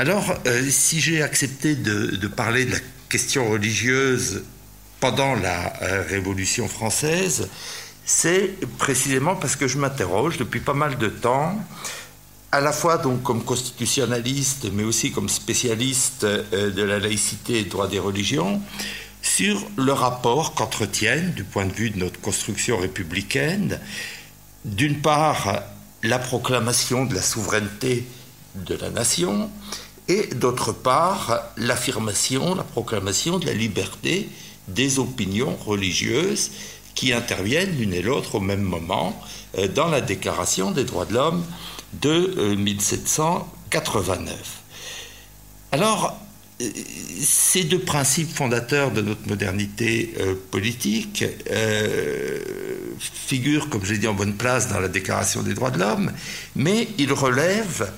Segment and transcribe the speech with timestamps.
[0.00, 4.44] Alors, euh, si j'ai accepté de, parler de la question religieuse
[5.00, 7.48] pendant la euh, Révolution française,
[8.04, 11.60] c'est précisément parce que je m'interroge depuis pas mal de temps,
[12.52, 17.64] à la fois donc comme constitutionnaliste, mais aussi comme spécialiste euh, de la laïcité et
[17.64, 18.62] des droits des religions,
[19.20, 23.80] sur le rapport qu'entretiennent, du point de vue de notre construction républicaine,
[24.64, 25.60] d'une part
[26.04, 28.06] la proclamation de la souveraineté
[28.54, 29.50] de la nation,
[30.08, 34.28] et d'autre part l'affirmation, la proclamation de la liberté
[34.68, 36.50] des opinions religieuses
[36.94, 39.22] qui interviennent l'une et l'autre au même moment
[39.56, 41.44] euh, dans la Déclaration des droits de l'homme
[42.02, 44.30] de 1789.
[44.34, 46.18] Euh, Alors,
[46.60, 46.68] euh,
[47.20, 50.14] ces deux principes fondateurs de notre modernité
[50.50, 51.24] politique
[52.98, 56.10] figurent, comme j'ai dit, en bonne place dans la Déclaration des droits de l'homme,
[56.56, 57.92] mais ils relèvent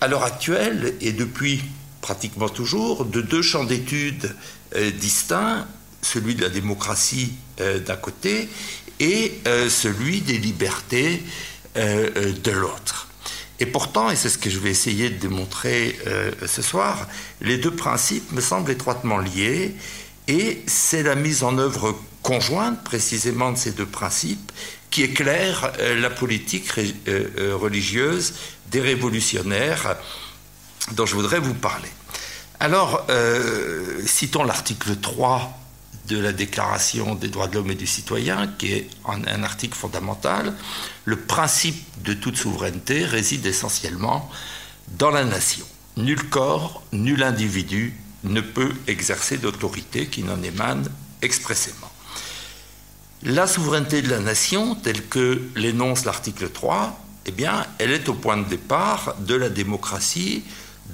[0.00, 1.62] à l'heure actuelle et depuis
[2.00, 4.34] pratiquement toujours de deux champs d'études
[4.76, 5.66] euh, distincts,
[6.02, 8.48] celui de la démocratie euh, d'un côté
[9.00, 11.22] et euh, celui des libertés
[11.76, 13.06] de l'autre.
[13.60, 15.96] Et pourtant, et c'est ce que je vais essayer de démontrer
[16.44, 17.06] ce soir,
[17.40, 19.76] les deux principes me semblent étroitement liés
[20.26, 24.50] et c'est la mise en œuvre conjointe précisément de ces deux principes
[24.90, 26.68] qui éclaire la politique
[27.52, 28.34] religieuse
[28.70, 29.96] des révolutionnaires
[30.92, 31.88] dont je voudrais vous parler.
[32.60, 35.58] Alors, euh, citons l'article 3
[36.08, 40.54] de la Déclaration des droits de l'homme et du citoyen, qui est un, article fondamental.
[41.04, 44.28] Le principe de toute souveraineté réside essentiellement
[44.98, 45.66] dans la nation.
[45.96, 47.94] Nul corps, nul individu
[48.24, 50.88] ne peut exercer d'autorité qui n'en émane
[51.22, 51.90] expressément.
[53.22, 58.14] La souveraineté de la nation, telle que l'énonce l'article 3, eh bien, elle est au
[58.14, 60.42] point de départ de la démocratie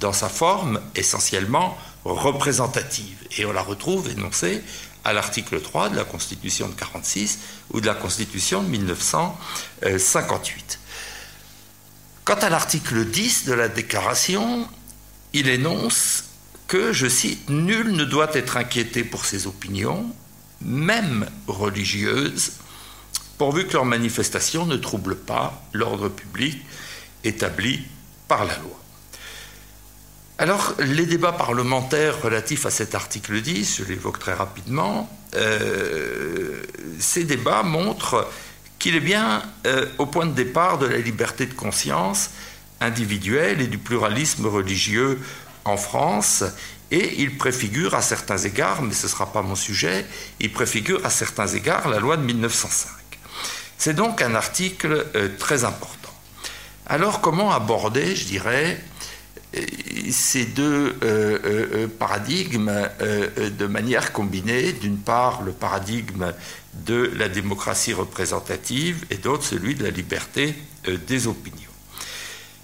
[0.01, 3.15] dans sa forme essentiellement représentative.
[3.37, 4.61] Et on la retrouve énoncée
[5.05, 7.39] à l'article 3 de la Constitution de 46
[7.71, 10.79] ou de la Constitution de 1958.
[12.25, 14.67] Quant à l'article 10 de la Déclaration,
[15.31, 16.25] il énonce
[16.67, 20.13] que, je cite, Nul ne doit être inquiété pour ses opinions,
[20.59, 22.51] même religieuses,
[23.37, 26.57] pourvu que leurs manifestations ne troublent pas l'ordre public
[27.23, 27.81] établi
[28.27, 28.79] par la loi.
[30.37, 36.61] Alors, les débats parlementaires relatifs à cet article 10, je l'évoque très rapidement, euh,
[36.99, 38.29] ces débats montrent
[38.77, 42.31] qu'il est bien euh, au point de départ de la liberté de conscience
[42.81, 45.19] individuelle et du pluralisme religieux
[45.63, 46.43] en France,
[46.91, 50.05] et il préfigure à certains égards, mais ce ne sera pas mon sujet,
[50.41, 53.04] il préfigure à certains égards la loi de 1905.
[53.77, 56.13] C'est donc un article euh, très important.
[56.87, 58.79] Alors comment aborder, je dirais,
[59.55, 59.61] euh,
[60.11, 64.71] ces deux euh, paradigmes de manière combinée?
[64.73, 66.33] D'une part, le paradigme
[66.85, 70.55] de la démocratie représentative et d'autre, celui de la liberté
[71.07, 71.61] des opinions.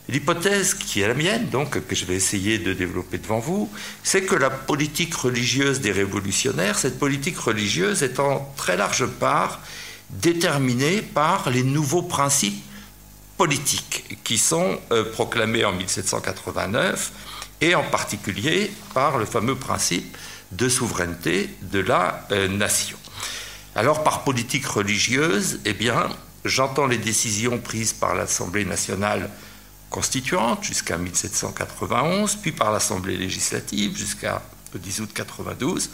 [0.10, 3.70] L'hypothèse qui est la mienne, donc, que je vais essayer de développer devant vous,
[4.04, 9.62] c'est que la politique religieuse des révolutionnaires, cette politique religieuse est en très large part
[10.12, 12.64] déterminé par les nouveaux principes
[13.38, 17.12] politiques qui sont euh, proclamés en 1789
[17.62, 20.18] et en particulier par le fameux principe
[20.52, 22.98] de souveraineté de la euh, nation.
[23.76, 26.10] Alors par politique religieuse, eh bien,
[26.44, 29.30] j'entends les décisions prises par l'Assemblée nationale
[29.90, 34.42] constituante jusqu'à 1791, puis par l'Assemblée législative jusqu'à
[34.74, 35.90] 10 août 92,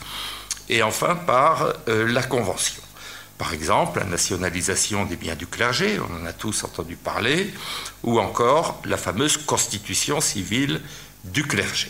[0.70, 2.82] et enfin par euh, la Convention.
[3.38, 7.54] Par exemple, la nationalisation des biens du clergé, on en a tous entendu parler,
[8.04, 10.82] ou encore la fameuse constitution civile
[11.24, 11.90] du clergé.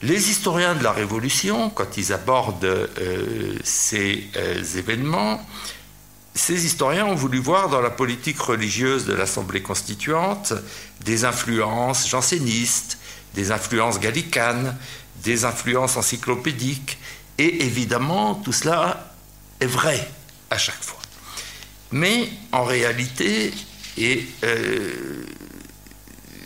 [0.00, 5.44] Les historiens de la Révolution, quand ils abordent euh, ces euh, événements,
[6.36, 10.52] ces historiens ont voulu voir dans la politique religieuse de l'Assemblée constituante
[11.00, 12.98] des influences jansénistes,
[13.34, 14.76] des influences gallicanes,
[15.24, 16.98] des influences encyclopédiques,
[17.38, 19.12] et évidemment tout cela
[19.58, 20.08] est vrai
[20.50, 21.00] à chaque fois.
[21.92, 23.52] Mais en réalité,
[23.98, 25.24] et euh,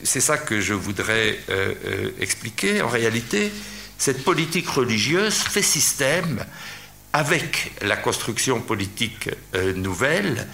[0.03, 3.53] c'est ça que je voudrais euh, euh, expliquer, en réalité,
[3.99, 6.45] cette politique religieuse fait système
[7.13, 9.29] avec la construction politique
[9.77, 10.49] nouvelle,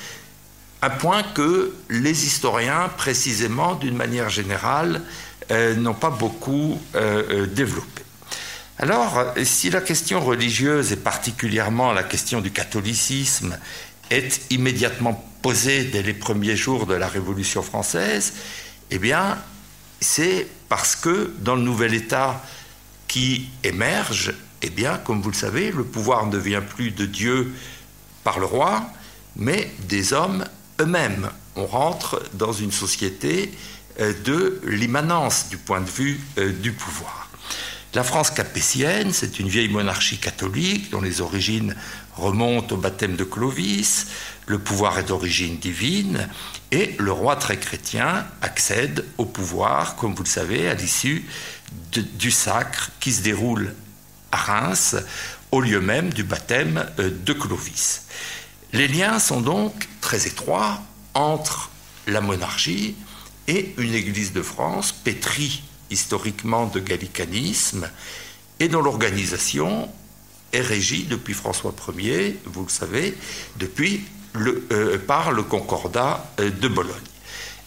[0.83, 5.03] à point que les historiens, précisément d'une manière générale,
[5.77, 6.83] n'ont pas beaucoup
[7.53, 7.98] développé.
[8.81, 13.59] Alors, si la question religieuse et particulièrement la question du catholicisme
[14.09, 18.35] est immédiatement posée dès les premiers jours de la Révolution française,
[18.93, 19.37] eh bien,
[20.01, 22.41] c'est parce que dans le nouvel État
[23.09, 24.33] qui émerge,
[24.63, 24.71] eh
[25.05, 27.53] comme vous le savez, le pouvoir ne vient plus de Dieu
[28.23, 28.87] par le roi,
[29.35, 30.45] mais des hommes
[30.81, 31.31] eux-mêmes.
[31.57, 33.53] On rentre dans une société
[33.99, 37.28] euh, de l'immanence du point de vue euh, du pouvoir.
[37.95, 41.75] La France capétienne, c'est une vieille monarchie catholique dont les origines
[42.17, 44.09] remontent au baptême de Clovis,
[44.47, 46.29] le pouvoir est d'origine divine,
[46.71, 51.25] et le roi très chrétien accède au pouvoir, comme vous le savez, à l'issue
[51.93, 53.75] du sacre qui se déroule
[54.33, 54.97] à Reims,
[55.51, 58.03] au lieu même du baptême euh, de Clovis.
[58.75, 60.83] Les liens sont donc très étroits
[61.15, 61.71] entre
[62.07, 62.97] la monarchie
[63.47, 67.89] et une Église de France pétrie historiquement de gallicanisme
[68.61, 69.89] et dont l'organisation
[70.53, 73.17] est régie depuis François Ier, vous le savez,
[73.57, 74.05] depuis
[74.37, 76.95] euh, par le Concordat euh, de Bologne.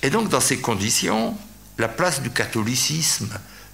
[0.04, 1.36] Et donc dans ces conditions,
[1.78, 3.30] la place du catholicisme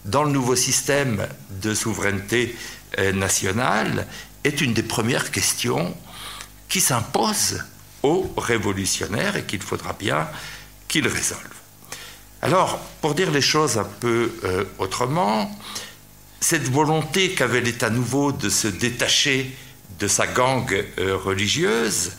[0.05, 1.27] dans le nouveau système
[1.61, 2.55] de souveraineté
[2.97, 4.07] euh, nationale
[4.43, 5.95] est une des premières questions
[6.69, 7.63] qui s'impose
[8.03, 10.27] aux révolutionnaires et qu'il faudra bien
[10.87, 11.56] qu'ils résolvent.
[12.47, 15.53] Alors, pour dire les choses un peu euh, autrement,
[16.39, 19.53] cette volonté qu'avait l'État nouveau de se détacher
[19.99, 22.13] de sa gangue euh, religieuse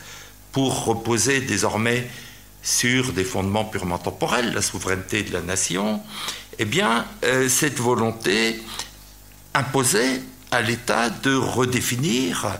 [0.53, 2.11] pour reposer désormais
[2.63, 6.03] sur des fondements purement temporels, la souveraineté de la nation,
[6.59, 8.61] eh bien, euh, cette volonté
[9.55, 10.21] imposait
[10.51, 12.59] à l'État de redéfinir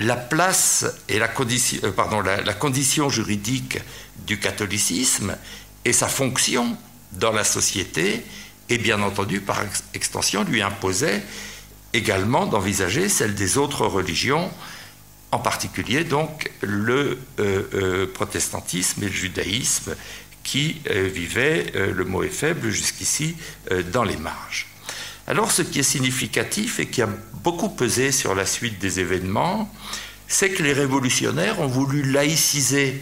[0.00, 3.80] la place et la condition, pardon, la, condition juridique
[4.26, 5.36] du catholicisme
[5.84, 6.76] et sa fonction
[7.18, 8.22] dans la société,
[8.68, 9.60] et bien entendu, par
[9.94, 11.22] extension, lui imposait
[11.92, 14.50] également d'envisager celle des autres religions,
[15.32, 19.94] en particulier donc le euh, euh, protestantisme et le judaïsme
[20.42, 23.34] qui vivaient, le mot est faible jusqu'ici,
[23.92, 24.68] dans les marges.
[25.26, 27.08] Alors ce qui est significatif et qui a
[27.42, 29.68] beaucoup pesé sur la suite des événements,
[30.28, 33.00] c'est que les révolutionnaires ont voulu laïciser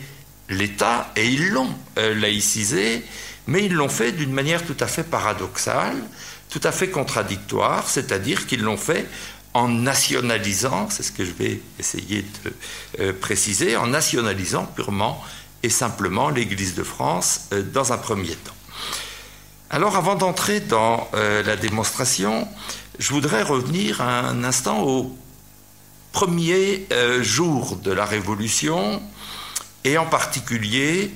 [0.48, 3.02] l'État, et ils l'ont euh, laïcisé,
[3.46, 5.96] mais ils l'ont fait d'une manière tout à fait paradoxale,
[6.48, 9.06] tout à fait contradictoire, c'est-à-dire qu'ils l'ont fait
[9.54, 12.54] en nationalisant, c'est ce que je vais essayer de
[13.00, 15.22] euh, préciser, en nationalisant purement
[15.62, 18.54] et simplement l'Église de France euh, dans un premier temps.
[19.70, 22.48] Alors avant d'entrer dans euh, la démonstration,
[22.98, 25.16] je voudrais revenir un instant au
[26.12, 26.86] premier
[27.22, 29.02] jour de la Révolution
[29.82, 31.12] et en particulier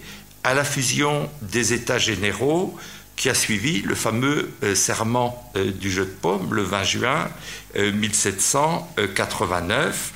[0.49, 2.75] à la fusion des États généraux
[3.17, 7.29] qui a suivi le fameux euh, serment du jeu de paume le 20 juin
[7.77, 10.12] 1789,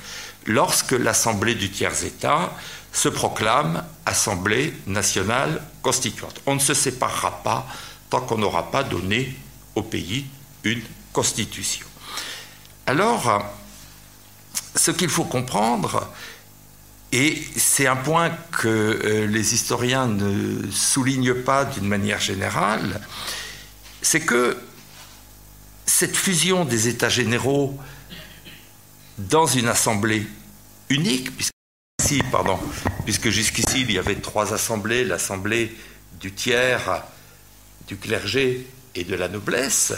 [0.47, 2.51] lorsque l'Assemblée du tiers-État
[2.91, 6.41] se proclame Assemblée nationale constituante.
[6.47, 7.67] On ne se séparera pas
[8.09, 9.35] tant qu'on n'aura pas donné
[9.75, 10.25] au pays
[10.63, 10.81] une
[11.11, 11.85] constitution.
[12.87, 13.45] Alors,
[14.75, 16.09] ce qu'il faut comprendre,
[17.13, 23.01] et c'est un point que euh, les historiens ne soulignent pas d'une manière générale,
[24.01, 24.57] c'est que
[25.85, 27.79] cette fusion des États généraux
[29.19, 30.25] dans une assemblée
[30.89, 31.29] unique,
[33.05, 35.77] puisque, jusqu'ici il y avait trois assemblées, l'assemblée
[36.19, 37.03] du tiers,
[37.87, 38.65] du clergé
[38.95, 39.93] et de la noblesse,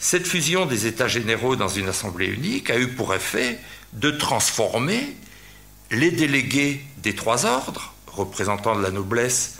[0.00, 3.60] cette fusion des États généraux dans une assemblée unique a eu pour effet
[3.92, 5.16] de transformer
[5.90, 9.56] les délégués des trois ordres, représentants de la noblesse,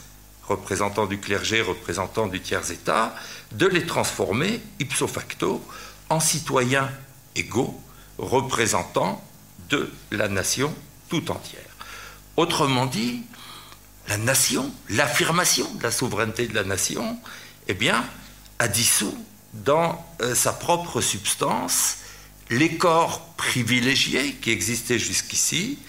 [0.47, 3.15] représentants du clergé, représentants du tiers-État,
[3.51, 5.65] de les transformer ipso facto
[6.09, 6.89] en citoyens
[7.35, 7.79] égaux,
[8.17, 9.23] représentants
[9.69, 10.73] de la nation
[11.09, 11.61] tout entière.
[12.35, 13.23] Autrement dit,
[14.07, 17.19] la nation, l'affirmation de la souveraineté de la nation,
[17.67, 18.05] eh bien,
[18.59, 19.17] a dissous
[19.53, 21.97] dans euh, sa propre substance
[22.49, 25.79] les corps privilégiés qui existaient jusqu'ici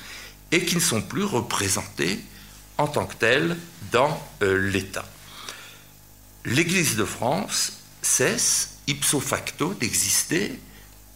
[0.51, 2.21] et qui ne sont plus représentés
[2.77, 3.57] en tant que tels
[3.93, 5.05] dans euh, l'État.
[6.45, 10.59] L'Église de France cesse ipso facto d'exister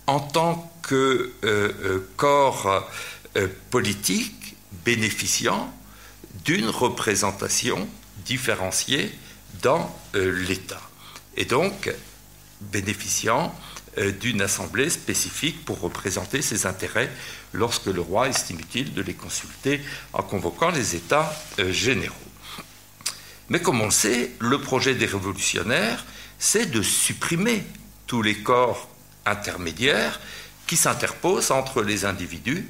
[0.06, 2.90] en tant que euh, corps
[3.70, 5.72] politique bénéficiant
[6.44, 7.88] d'une représentation
[8.24, 9.12] différenciée
[9.62, 10.80] dans euh, l'État,
[11.36, 11.92] et donc
[12.60, 13.54] bénéficiant
[13.98, 17.10] euh, d'une assemblée spécifique pour représenter ses intérêts
[17.52, 19.80] lorsque le roi estime utile de les consulter
[20.12, 22.14] en convoquant les États euh, généraux.
[23.48, 26.04] Mais comme on le sait, le projet des révolutionnaires,
[26.38, 27.64] c'est de supprimer
[28.06, 28.88] tous les corps
[29.26, 30.20] intermédiaires
[30.66, 32.66] qui s'interposent entre les individus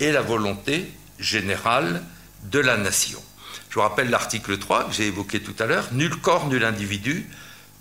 [0.00, 2.02] et la volonté générale
[2.44, 3.22] de la nation.
[3.68, 5.88] Je vous rappelle l'article 3 que j'ai évoqué tout à l'heure.
[5.92, 7.28] Nul corps, nul individu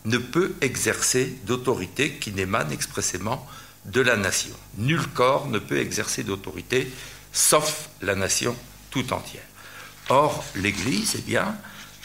[0.05, 3.47] ne peut exercer d'autorité qui n'émane expressément
[3.85, 4.55] de la nation.
[4.77, 6.91] Nul corps ne peut exercer d'autorité
[7.31, 8.55] sauf la nation
[8.91, 9.43] tout entière.
[10.09, 11.55] Or, l'Église, eh bien,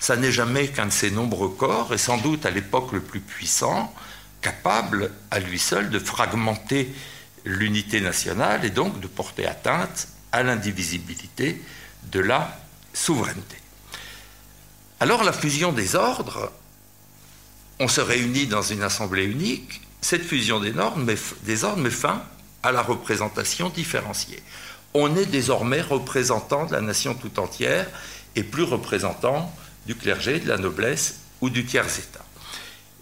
[0.01, 3.21] ça n'est jamais qu'un de ces nombreux corps, et sans doute à l'époque le plus
[3.21, 3.93] puissant,
[4.41, 6.93] capable à lui seul de fragmenter
[7.45, 11.61] l'unité nationale et donc de porter atteinte à l'indivisibilité
[12.11, 12.59] de la
[12.93, 13.57] souveraineté.
[15.01, 16.53] Alors la fusion des ordres,
[17.81, 20.97] on se réunit dans une assemblée unique, cette fusion des, ordres
[21.77, 22.23] met fin
[22.63, 24.43] à la représentation différenciée.
[24.95, 27.87] On est désormais représentant de la nation tout entière
[28.37, 29.53] et plus représentant
[29.87, 32.25] du clergé, de la noblesse ou du tiers-État.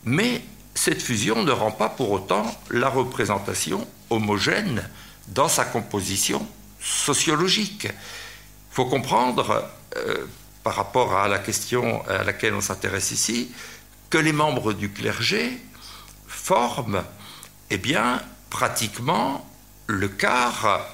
[0.04, 0.42] Mais
[0.74, 4.88] cette fusion ne rend pas pour autant la représentation homogène
[5.28, 6.46] dans sa composition
[6.80, 7.84] sociologique.
[7.86, 10.26] Il faut comprendre, euh,
[10.62, 13.50] par rapport à la question à laquelle on s'intéresse ici,
[14.10, 15.58] que les membres du clergé
[16.46, 17.02] forment
[17.70, 19.44] eh bien, pratiquement
[19.88, 20.86] le quart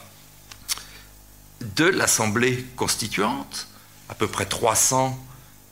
[1.61, 3.69] de l'Assemblée constituante,
[4.09, 5.23] à peu près 300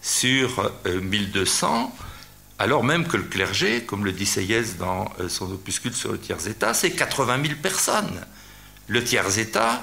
[0.02, 2.02] sur 1200, euh,
[2.58, 6.18] alors même que le clergé, comme le dit Seyès dans euh, son opuscule sur le
[6.18, 8.20] tiers-État, c'est 80 000 personnes.
[8.86, 9.82] Le tiers-État,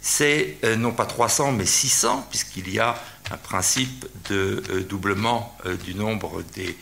[0.00, 3.00] c'est euh, non pas 300 mais 600, puisqu'il y a
[3.30, 6.76] un principe de doublement du nombre des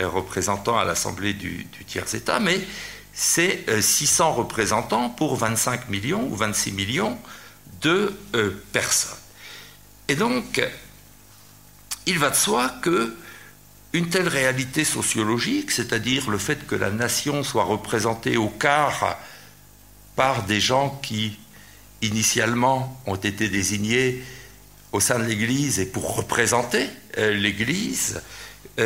[0.00, 2.60] représentants à l'Assemblée du, tiers-État, mais
[3.12, 7.18] c'est 600 représentants pour 25 millions ou 26 millions
[7.80, 8.14] de
[8.72, 9.16] personnes.
[10.08, 10.62] Et donc,
[12.06, 13.16] il va de soi que
[13.92, 19.18] une telle réalité sociologique, c'est-à-dire le fait que la nation soit représentée au quart
[20.16, 21.38] par des gens qui,
[22.02, 24.22] initialement, ont été désignés
[24.92, 26.88] au sein de l'Église et pour représenter
[27.18, 28.20] euh, l'Église, euh,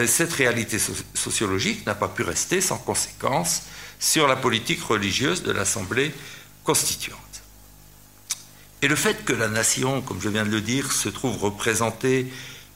[0.07, 0.79] cette réalité
[1.15, 3.63] sociologique n'a pas pu rester sans conséquence
[3.99, 6.13] sur la politique religieuse de l'Assemblée
[6.65, 7.19] constituante.
[8.83, 12.27] Et le fait que la nation, comme je viens de le dire, se trouve représentée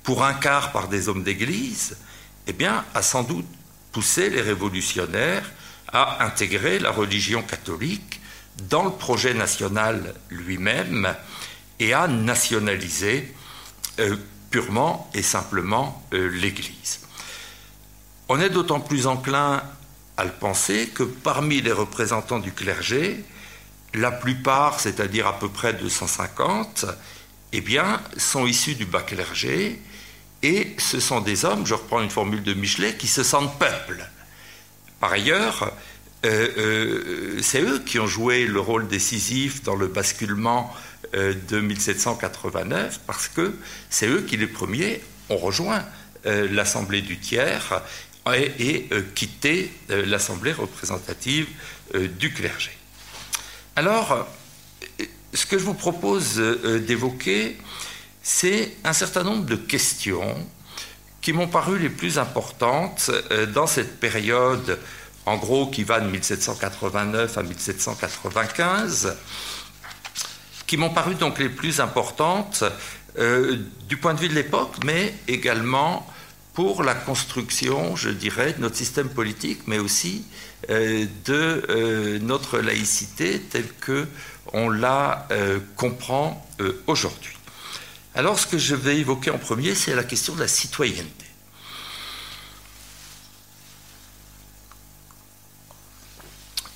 [0.02, 1.96] pour un quart par des hommes d'Église,
[2.46, 3.46] eh bien, a sans doute
[3.90, 5.50] poussé les révolutionnaires
[5.88, 8.20] à intégrer la religion catholique
[8.68, 11.14] dans le projet national lui-même
[11.80, 13.32] et à nationaliser
[14.00, 14.16] euh,
[14.54, 17.00] purement et simplement euh, l'Église.
[18.28, 19.64] On est d'autant plus enclin
[20.16, 23.24] à le penser que parmi les représentants du clergé,
[23.94, 26.86] la plupart, c'est-à-dire à peu près 250,
[27.52, 29.82] eh bien, sont issus du bas clergé
[30.44, 34.08] et ce sont des hommes, je reprends une formule de Michelet, qui se sentent peuple.
[35.00, 35.72] Par ailleurs,
[36.24, 40.72] euh, euh, c'est eux qui ont joué le rôle décisif dans le basculement
[41.14, 43.54] de 1789, parce que
[43.88, 45.84] c'est eux qui, les premiers, ont rejoint
[46.24, 47.82] l'Assemblée du tiers
[48.34, 51.46] et, et quitté l'Assemblée représentative
[52.18, 52.72] du clergé.
[53.76, 54.26] Alors,
[55.32, 57.58] ce que je vous propose d'évoquer,
[58.22, 60.34] c'est un certain nombre de questions
[61.24, 64.78] qui m'ont paru les plus importantes euh, dans cette période,
[65.24, 69.16] en gros, qui va de 1789 à 1795,
[70.66, 72.64] qui m'ont paru donc les plus importantes
[73.18, 73.56] euh,
[73.88, 76.06] du point de vue de l'époque, mais également
[76.52, 80.24] pour la construction, je dirais, de notre système politique, mais aussi
[80.70, 84.06] euh, de notre laïcité telle que
[84.52, 85.26] on la
[85.76, 86.46] comprend
[86.86, 87.34] aujourd'hui.
[88.14, 91.26] Alors ce que je vais évoquer en premier, c'est la question de la citoyenneté.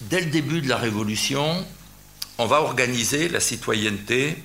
[0.03, 1.67] Dès le début de la Révolution,
[2.39, 4.37] on va organiser la citoyenneté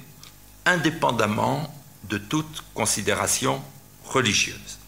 [0.65, 1.73] indépendamment
[2.09, 3.61] de toute considération
[4.05, 4.79] religieuse.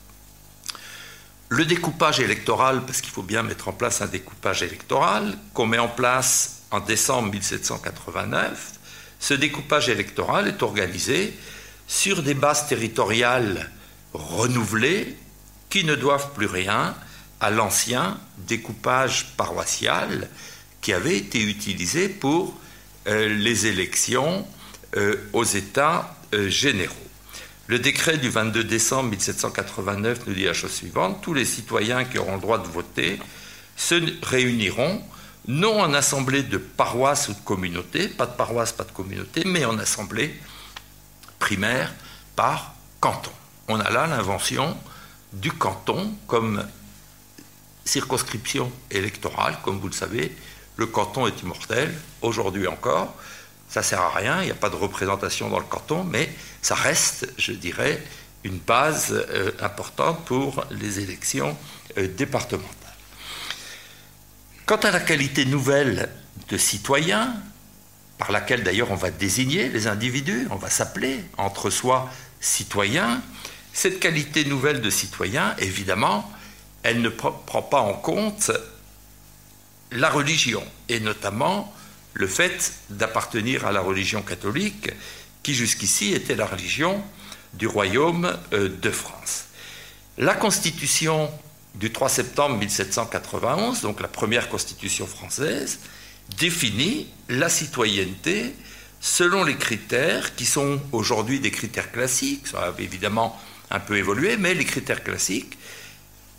[1.50, 5.78] Le découpage électoral, parce qu'il faut bien mettre en place un découpage électoral, qu'on met
[5.78, 8.74] en place en décembre 1789,
[9.20, 11.38] ce découpage électoral est organisé
[11.88, 13.72] sur des bases territoriales
[14.14, 15.16] renouvelées
[15.70, 16.96] qui ne doivent plus rien
[17.40, 20.30] à l'ancien découpage paroissial
[20.82, 22.60] qui avait été utilisé pour
[23.06, 24.48] les élections
[24.98, 26.96] euh, aux États euh, généraux.
[27.68, 32.18] Le décret du 22 décembre 1789 nous dit la chose suivante, tous les citoyens qui
[32.18, 33.20] auront le droit de voter
[33.76, 35.02] se réuniront
[35.50, 39.66] non en assemblée de paroisse ou de communauté, pas de paroisse, pas de communauté, mais
[39.66, 40.34] en assemblée
[41.40, 41.94] primaire
[42.38, 43.32] par canton.
[43.68, 44.78] On a là l'invention
[45.34, 46.66] du canton comme
[47.84, 50.34] circonscription électorale, comme vous le savez.
[50.78, 53.14] Le canton est immortel, aujourd'hui encore.
[53.70, 56.30] Ça sert à rien, il n'y a pas de représentation dans le canton, mais
[56.62, 58.02] ça reste, je dirais,
[58.44, 61.58] une base euh, importante pour les élections
[61.98, 62.72] euh, départementales.
[64.66, 66.10] Quant à la qualité nouvelle
[66.50, 67.36] de citoyen,
[68.18, 73.22] par laquelle d'ailleurs on va désigner les individus, on va s'appeler entre soi citoyen,
[73.74, 76.32] cette qualité nouvelle de citoyen, évidemment,
[76.84, 78.52] elle ne prend pas en compte
[79.96, 81.74] la religion, et notamment
[82.14, 84.90] le fait d'appartenir à la religion catholique,
[85.44, 87.04] qui jusqu'ici était la religion
[87.54, 89.46] du royaume euh, de France.
[90.18, 91.30] La constitution
[91.76, 95.80] du 3 septembre 1791, donc la première constitution française,
[96.38, 98.56] définit la citoyenneté
[99.02, 104.38] selon les critères qui sont aujourd'hui des critères classiques, ça a évidemment un peu évolué,
[104.38, 105.58] mais les critères classiques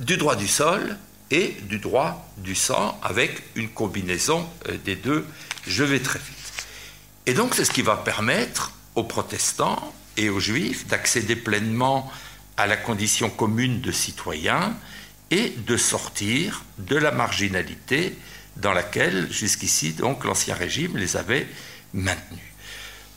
[0.01, 0.97] du droit du sol
[1.31, 5.27] et du droit du sang avec une combinaison euh, des deux.
[5.67, 6.67] Je vais très vite.
[7.27, 12.11] Et donc c'est ce qui va permettre aux protestants et aux juifs d'accéder pleinement
[12.57, 14.77] à la condition commune de citoyens
[15.31, 18.17] et de sortir de la marginalité
[18.57, 21.47] dans laquelle jusqu'ici donc l'ancien régime les avait
[21.93, 22.41] maintenus.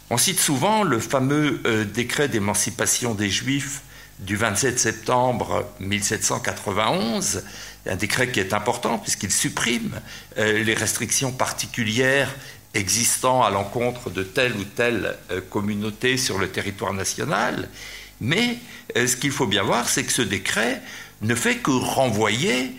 [0.09, 3.83] On cite souvent le fameux euh, décret d'émancipation des juifs
[4.19, 7.43] du 27 septembre 1791,
[7.85, 9.99] un décret qui est important puisqu'il supprime
[10.37, 12.33] euh, les restrictions particulières
[12.73, 17.69] existant à l'encontre de telle ou telle euh, communauté sur le territoire national.
[18.21, 18.57] Mais
[18.95, 20.81] euh, ce qu'il faut bien voir, c'est que ce décret
[21.21, 22.71] ne fait que renvoyer,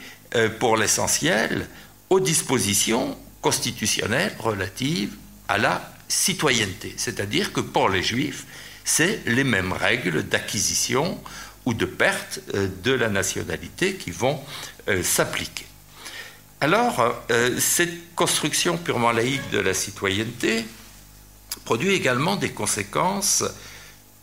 [0.61, 1.67] pour l'essentiel,
[2.09, 5.17] aux dispositions constitutionnelles relatives
[5.49, 6.95] à la citoyenneté.
[6.97, 8.47] C'est-à-dire que pour les juifs,
[8.85, 11.21] c'est les mêmes règles d'acquisition
[11.67, 14.41] ou de perte de la nationalité qui vont
[15.03, 15.67] s'appliquer.
[16.61, 20.65] Alors, euh, cette construction purement laïque de la citoyenneté
[21.65, 23.45] produit également des conséquences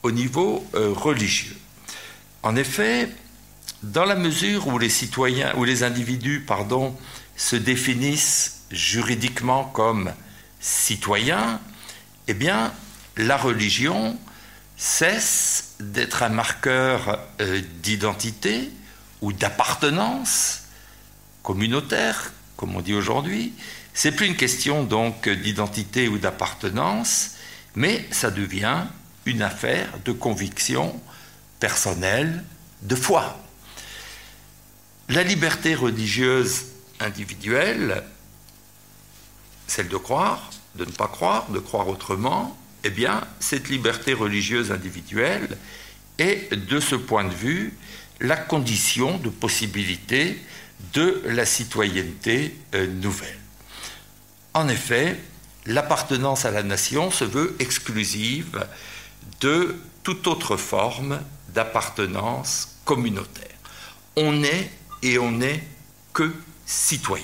[0.04, 1.56] au niveau religieux.
[2.44, 3.10] En effet,
[3.84, 6.46] dans la mesure où les citoyens, les individus,
[7.36, 10.14] se définissent juridiquement comme
[10.60, 11.60] citoyens,
[12.28, 12.74] eh bien,
[13.16, 14.18] la religion
[14.76, 18.70] cesse d'être un marqueur euh, d'identité
[19.22, 20.64] ou d'appartenance
[21.44, 23.54] communautaire, comme on dit aujourd'hui.
[23.94, 27.36] C'est plus une question donc d'identité ou d'appartenance,
[27.76, 28.84] mais ça devient
[29.26, 31.00] une affaire de conviction
[31.60, 32.44] personnelle,
[32.82, 33.40] de foi.
[35.10, 36.66] La liberté religieuse
[37.00, 38.04] individuelle,
[39.68, 44.72] celle de croire, de ne pas croire, de croire autrement, eh bien, cette liberté religieuse
[44.72, 45.58] individuelle
[46.20, 47.74] est, de ce point de vue,
[48.20, 50.40] la condition de possibilité
[50.94, 53.40] de la citoyenneté euh, nouvelle.
[54.54, 55.20] En effet,
[55.66, 58.66] l'appartenance à la nation se veut exclusive
[59.42, 61.20] de toute autre forme
[61.54, 63.56] d'appartenance communautaire.
[64.16, 64.72] On est
[65.04, 65.64] et on n'est
[66.14, 66.34] que
[66.66, 67.24] citoyen.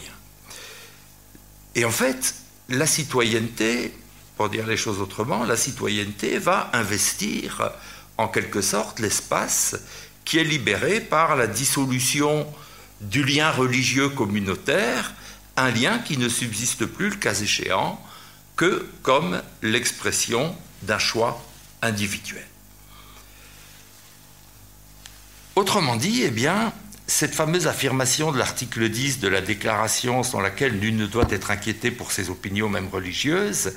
[1.76, 2.36] Et en fait,
[2.70, 3.94] la citoyenneté
[4.36, 7.72] pour dire les choses autrement, la citoyenneté va investir
[8.18, 9.76] en quelque sorte l'espace
[10.26, 12.48] qui est libéré par la dissolution
[13.02, 15.14] du lien religieux communautaire,
[15.58, 18.02] un lien qui ne subsiste plus, le cas échéant,
[18.56, 21.44] que comme l'expression d'un choix
[21.82, 22.46] individuel.
[25.56, 26.74] Autrement dit, eh bien,
[27.06, 31.52] cette fameuse affirmation de l'article 10 de la Déclaration, sans laquelle nul ne doit être
[31.52, 33.74] inquiété pour ses opinions, même religieuses,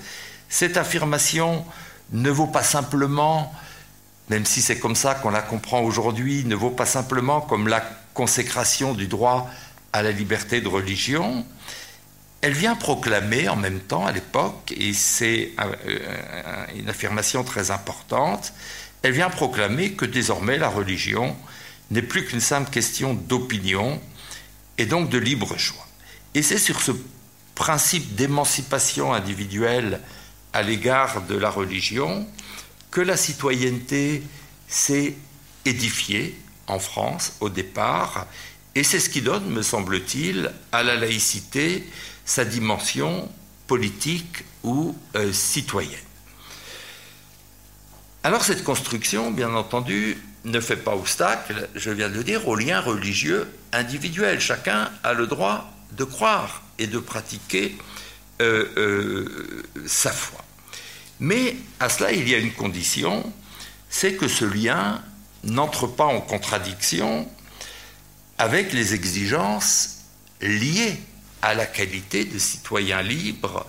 [0.48, 1.64] cette affirmation
[2.12, 3.52] ne vaut pas simplement,
[4.28, 7.80] même si c'est comme ça qu'on la comprend aujourd'hui, ne vaut pas simplement comme la
[8.14, 9.48] consécration du droit
[9.92, 11.46] à la liberté de religion,
[12.40, 15.52] elle vient proclamer en même temps à l'époque, et c'est
[16.76, 18.52] une affirmation très importante,
[19.02, 21.36] elle vient proclamer que désormais la religion
[21.90, 24.00] n'est plus qu'une simple question d'opinion
[24.78, 25.86] et donc de libre choix.
[26.34, 26.92] Et c'est sur ce
[27.54, 30.00] principe d'émancipation individuelle
[30.52, 32.26] à l'égard de la religion
[32.96, 34.22] que la citoyenneté
[34.68, 35.14] s'est
[35.66, 36.34] édifiée
[36.66, 38.26] en France au départ,
[38.74, 41.86] et c'est ce qui donne, me semble-t-il, à la laïcité
[42.24, 43.30] sa dimension
[43.66, 46.08] politique ou euh, citoyenne.
[48.24, 52.56] Alors cette construction, bien entendu, ne fait pas obstacle, je viens de le dire, au
[52.56, 54.40] lien religieux individuel.
[54.40, 57.76] Chacun a le droit de croire et de pratiquer
[58.40, 60.45] euh, euh, sa foi.
[61.20, 63.32] Mais à cela, il y a une condition,
[63.88, 65.02] c'est que ce lien
[65.44, 67.28] n'entre pas en contradiction
[68.38, 70.00] avec les exigences
[70.40, 71.00] liées
[71.42, 73.66] à la qualité de citoyen libre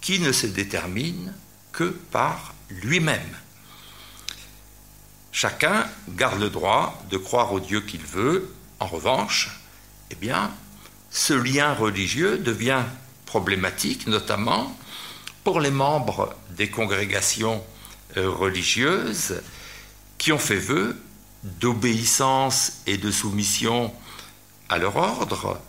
[0.00, 1.32] qui ne se détermine
[1.72, 3.20] que par lui-même.
[5.32, 8.54] Chacun garde le droit de croire au Dieu qu'il veut.
[8.80, 9.60] En revanche,
[10.10, 10.50] eh bien,
[11.10, 12.82] ce lien religieux devient
[13.26, 14.76] problématique, notamment
[15.44, 17.62] pour les membres des congrégations
[18.16, 19.42] euh, religieuses
[20.18, 20.98] qui ont fait vœu
[21.42, 23.92] d'obéissance et de soumission
[24.70, 25.60] à leur ordre,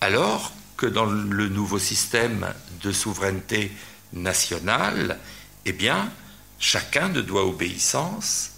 [0.00, 3.70] alors que dans le nouveau système de souveraineté
[4.14, 5.18] nationale,
[5.66, 6.10] eh bien,
[6.58, 8.52] chacun ne doit obéissance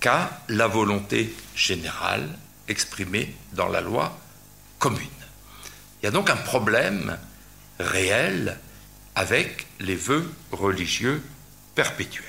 [0.00, 2.28] qu'à la volonté générale
[2.68, 4.18] exprimée dans la loi
[4.78, 5.08] commune.
[6.02, 7.16] Il y a donc un problème
[7.78, 8.58] réel
[9.16, 11.22] avec les vœux religieux
[11.74, 12.24] perpétuels.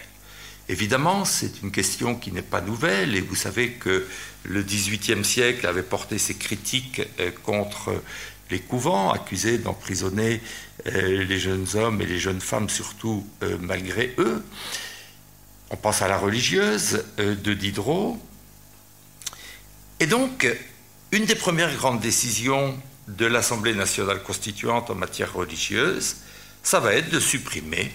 [0.70, 4.08] Évidemment, c'est une question qui n'est pas nouvelle, et vous savez que
[4.44, 8.02] le XVIIIe siècle avait porté ses critiques euh, contre
[8.50, 10.42] les couvents, accusés d'emprisonner
[10.88, 14.44] euh, les jeunes hommes et les jeunes femmes, surtout euh, malgré eux.
[15.70, 18.18] On pense à la religieuse de Diderot.
[20.00, 20.48] Et donc,
[21.12, 22.78] une des premières grandes décisions
[23.10, 26.18] de l'Assemblée nationale constituante en matière religieuse,
[26.68, 27.90] ça va être de supprimer,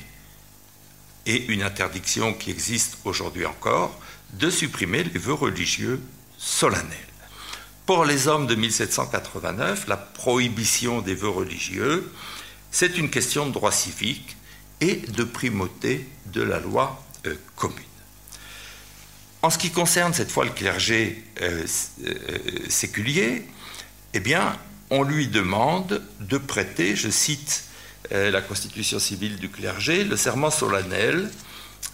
[1.26, 4.00] et une interdiction qui existe aujourd'hui encore,
[4.32, 6.00] de supprimer les vœux religieux
[6.38, 7.12] solennels.
[7.84, 12.10] Pour les hommes de 1789, la prohibition des vœux religieux,
[12.70, 14.38] c'est une question de droit civique
[14.80, 17.76] et de primauté de la loi euh, commune.
[19.42, 21.66] En ce qui concerne cette fois le clergé euh,
[22.06, 22.38] euh,
[22.70, 23.44] séculier,
[24.14, 24.58] eh bien,
[24.88, 27.64] on lui demande de prêter, je cite
[28.10, 31.30] la constitution civile du clergé, le serment solennel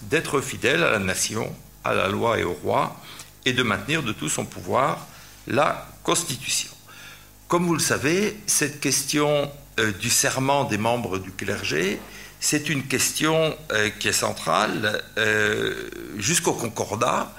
[0.02, 2.96] d'être fidèle à la nation, à la loi et au roi,
[3.44, 5.06] et de maintenir de tout son pouvoir
[5.46, 6.70] la Constitution.
[7.48, 11.98] Comme vous le savez, cette question euh, du serment des membres du clergé,
[12.40, 17.32] c'est une question euh, qui est centrale euh, jusqu'au Concordat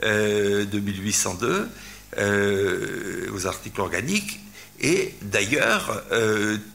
[0.00, 1.68] de 1802,
[3.34, 4.38] aux articles organiques,
[4.80, 6.04] et d'ailleurs,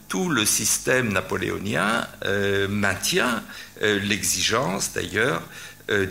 [0.09, 2.07] tout le système napoléonien
[2.69, 3.43] maintient
[3.81, 5.41] l'exigence d'ailleurs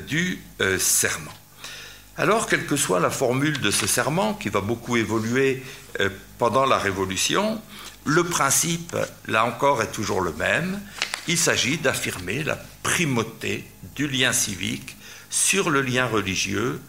[0.07, 0.41] du
[0.79, 1.33] serment.
[2.19, 5.63] Alors, quelle que soit la formule de ce serment, qui va beaucoup évoluer
[6.01, 7.61] euh, pendant la Révolution,
[8.05, 8.95] le principe,
[9.29, 10.79] là encore, est toujours le même.
[11.27, 13.65] Il s'agit d'affirmer la primauté
[13.97, 14.97] du lien civique
[15.31, 16.83] sur le lien religieux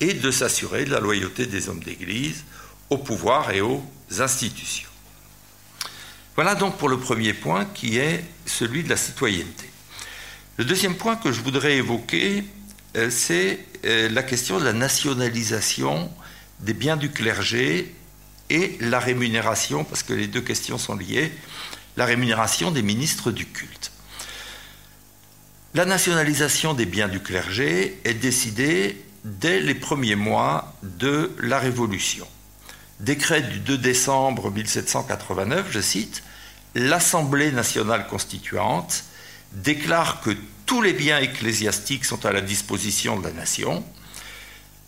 [0.00, 2.44] et de s'assurer de la loyauté des hommes d'Église
[2.88, 3.84] au pouvoir et aux
[4.18, 4.88] institutions.
[6.34, 9.68] Voilà donc pour le premier point qui est celui de la citoyenneté.
[10.56, 12.44] Le deuxième point que je voudrais évoquer,
[12.96, 16.10] euh, c'est euh, la question de la nationalisation
[16.60, 17.94] des biens du clergé
[18.50, 21.32] et la rémunération, parce que les deux questions sont liées,
[21.96, 23.92] la rémunération des ministres du culte.
[25.74, 32.26] La nationalisation des biens du clergé est décidée dès les premiers mois de la Révolution.
[33.00, 36.22] Décret du 2 décembre 1789, je cite,
[36.74, 39.04] L'Assemblée nationale constituante
[39.52, 40.36] déclare que
[40.66, 43.82] tous les biens ecclésiastiques sont à la disposition de la nation,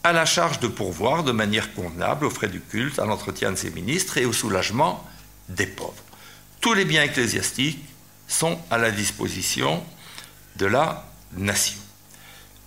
[0.03, 3.57] à la charge de pourvoir de manière convenable aux frais du culte, à l'entretien de
[3.57, 5.03] ses ministres et au soulagement
[5.49, 5.95] des pauvres.
[6.61, 7.83] Tous les biens ecclésiastiques
[8.29, 9.83] sont à la disposition
[10.57, 11.81] de la nation.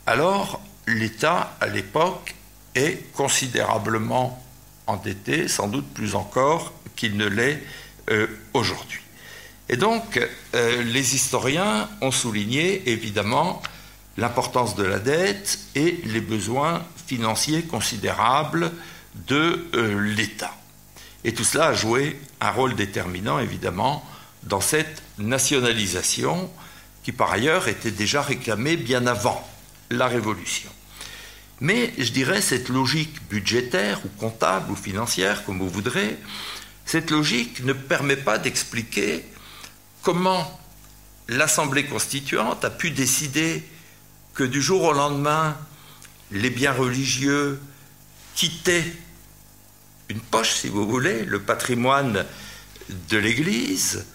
[0.08, 2.34] Alors, l'État, à l'époque,
[2.74, 4.42] est considérablement
[4.88, 7.62] endetté, sans doute plus encore qu'il ne l'est
[8.10, 9.00] euh, aujourd'hui.
[9.68, 10.20] Et donc,
[10.54, 13.62] euh, les historiens ont souligné évidemment
[14.18, 18.72] l'importance de la dette et les besoins financiers considérables
[19.28, 20.54] de euh, l'État.
[21.24, 24.06] Et tout cela a joué un rôle déterminant, évidemment,
[24.44, 26.52] dans cette nationalisation
[27.04, 29.48] qui, par ailleurs, était déjà réclamée bien avant
[29.90, 30.70] la Révolution.
[31.62, 36.18] Mais je dirais cette logique budgétaire ou comptable ou financière, comme vous voudrez,
[36.86, 39.26] cette logique ne permet pas d'expliquer
[40.02, 40.60] comment
[41.28, 43.64] l'Assemblée constituante a pu décider
[44.34, 45.58] que du jour au lendemain,
[46.32, 47.60] les biens religieux
[48.36, 48.94] quittaient
[50.10, 52.26] une poche, si vous voulez, le patrimoine
[53.10, 54.06] de l'Église,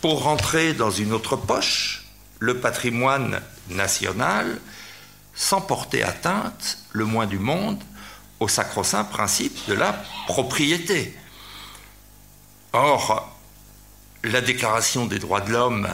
[0.00, 2.04] pour rentrer dans une autre poche,
[2.38, 4.60] le patrimoine national,
[5.34, 7.82] sans porter atteinte, le moins du monde,
[8.40, 9.92] au sacro-saint principe de la
[10.26, 11.16] propriété.
[12.72, 13.36] Or,
[14.24, 15.88] la Déclaration des droits de l'homme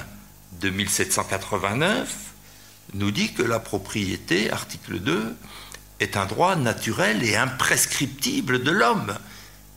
[0.60, 2.14] de 1789
[2.94, 5.36] nous dit que la propriété, article 2,
[6.00, 9.16] est un droit naturel et imprescriptible de l'homme.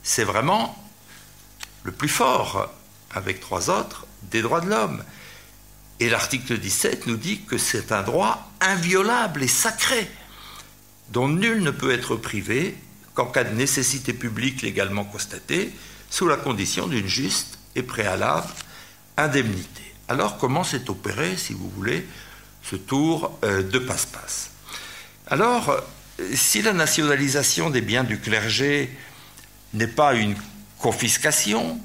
[0.04, 0.78] C'est vraiment
[1.84, 2.70] le plus fort,
[3.14, 5.04] avec trois autres, des droits de l'homme.
[6.00, 10.10] Et l'article 17 nous dit que c'est un droit inviolable et sacré.
[11.12, 12.76] Dont nul ne peut être privé
[13.14, 15.72] qu'en cas de nécessité publique légalement constatée,
[16.10, 18.48] sous la condition d'une juste et préalable
[19.18, 19.84] indemnité.
[20.08, 22.06] Alors comment s'est opéré, si vous voulez,
[22.64, 24.52] ce tour euh, de passe-passe?
[25.28, 25.82] Alors,
[26.34, 28.90] si la nationalisation des biens du clergé
[29.74, 30.36] n'est pas une
[30.80, 31.80] confiscation,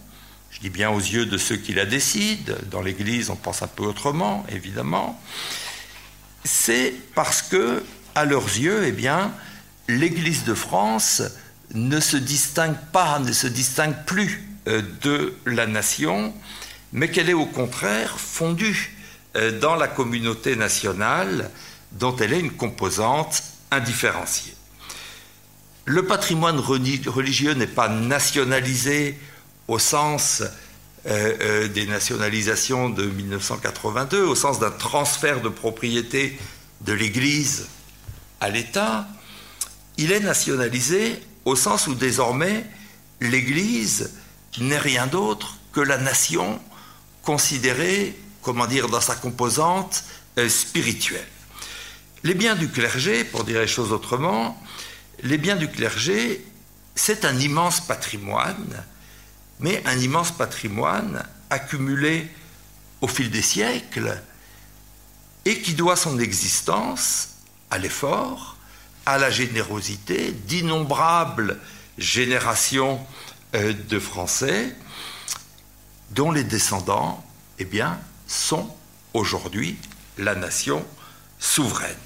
[0.50, 3.68] je dis bien aux yeux de ceux qui la décident, dans l'Église on pense un
[3.68, 5.20] peu autrement, évidemment,
[6.44, 7.84] c'est parce que,
[8.16, 9.30] à leurs yeux, eh bien,
[9.88, 11.22] l'Église de France
[11.74, 16.34] ne se distingue pas, ne se distingue plus euh, de la nation,
[16.92, 18.96] mais qu'elle est au contraire fondue
[19.36, 21.50] euh, dans la communauté nationale
[21.92, 24.54] dont elle est une composante indifférenciée.
[25.84, 29.18] Le patrimoine religieux n'est pas nationalisé
[29.68, 30.42] au sens
[31.06, 36.38] euh, des nationalisations de 1982, au sens d'un transfert de propriété
[36.80, 37.66] de l'Église
[38.40, 39.06] à l'État,
[39.96, 42.66] il est nationalisé au sens où désormais
[43.20, 44.12] l'Église
[44.58, 46.60] n'est rien d'autre que la nation
[47.22, 50.04] considérée, comment dire, dans sa composante
[50.38, 51.26] euh, spirituelle.
[52.24, 54.60] Les biens du clergé, pour dire les choses autrement,
[55.22, 56.44] les biens du clergé,
[56.94, 58.84] c'est un immense patrimoine,
[59.60, 62.28] mais un immense patrimoine accumulé
[63.00, 64.20] au fil des siècles
[65.44, 67.35] et qui doit son existence
[67.76, 68.56] à l'effort,
[69.04, 71.58] à la générosité d'innombrables
[71.98, 72.98] générations
[73.54, 74.74] euh, de Français
[76.12, 77.22] dont les descendants
[77.58, 78.74] eh bien, sont
[79.12, 79.76] aujourd'hui
[80.16, 80.86] la nation
[81.38, 81.98] souveraine.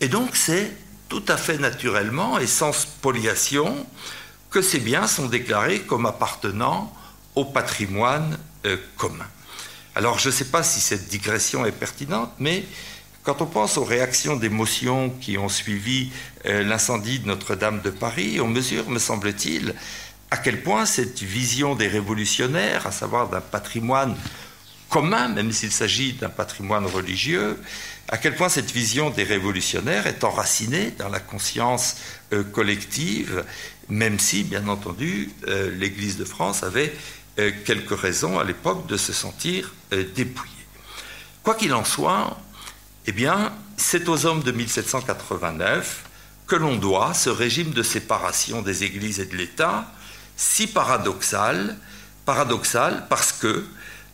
[0.00, 0.76] Et donc c'est
[1.08, 3.86] tout à fait naturellement et sans spoliation
[4.50, 6.92] que ces biens sont déclarés comme appartenant
[7.36, 9.28] au patrimoine euh, commun.
[9.94, 12.64] Alors je ne sais pas si cette digression est pertinente, mais
[13.28, 16.08] quand on pense aux réactions d'émotion qui ont suivi
[16.46, 19.74] euh, l'incendie de Notre-Dame de Paris, on mesure, me semble-t-il,
[20.30, 24.16] à quel point cette vision des révolutionnaires, à savoir d'un patrimoine
[24.88, 27.60] commun, même s'il s'agit d'un patrimoine religieux,
[28.08, 31.96] à quel point cette vision des révolutionnaires est enracinée dans la conscience
[32.32, 33.44] euh, collective,
[33.90, 36.94] même si, bien entendu, euh, l'Église de France avait
[37.66, 40.54] quelques raisons à l'époque de se sentir dépouillée.
[41.44, 42.36] Quoi qu'il en soit,
[43.08, 46.04] eh bien, c'est aux hommes de 1789
[46.46, 49.90] que l'on doit ce régime de séparation des églises et de l'État,
[50.36, 51.78] si paradoxal,
[52.26, 53.64] paradoxal parce que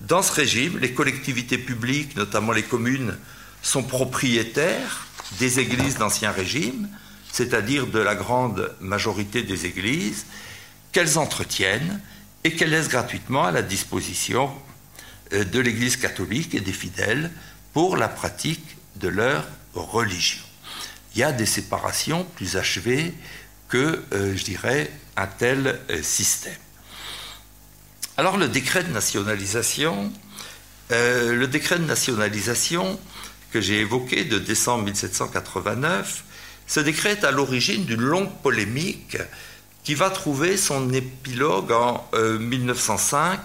[0.00, 3.18] dans ce régime, les collectivités publiques, notamment les communes,
[3.62, 5.09] sont propriétaires
[5.40, 6.88] des églises d'Ancien Régime,
[7.33, 10.24] c'est-à-dire de la grande majorité des églises,
[10.92, 12.00] qu'elles entretiennent
[12.44, 14.52] et qu'elles laissent gratuitement à la disposition
[15.33, 17.33] euh, de l'Église catholique et des fidèles
[17.72, 20.42] pour la pratique de leur religion.
[21.14, 23.14] Il y a des séparations plus achevées
[23.68, 26.52] que, euh, je dirais, un tel euh, système.
[28.16, 30.12] Alors le décret de nationalisation,
[30.92, 32.98] euh, le décret de nationalisation
[33.52, 36.24] que j'ai évoqué de décembre 1789,
[36.66, 39.16] ce décret est à l'origine d'une longue polémique
[39.85, 43.38] qui va trouver son épilogue en 1905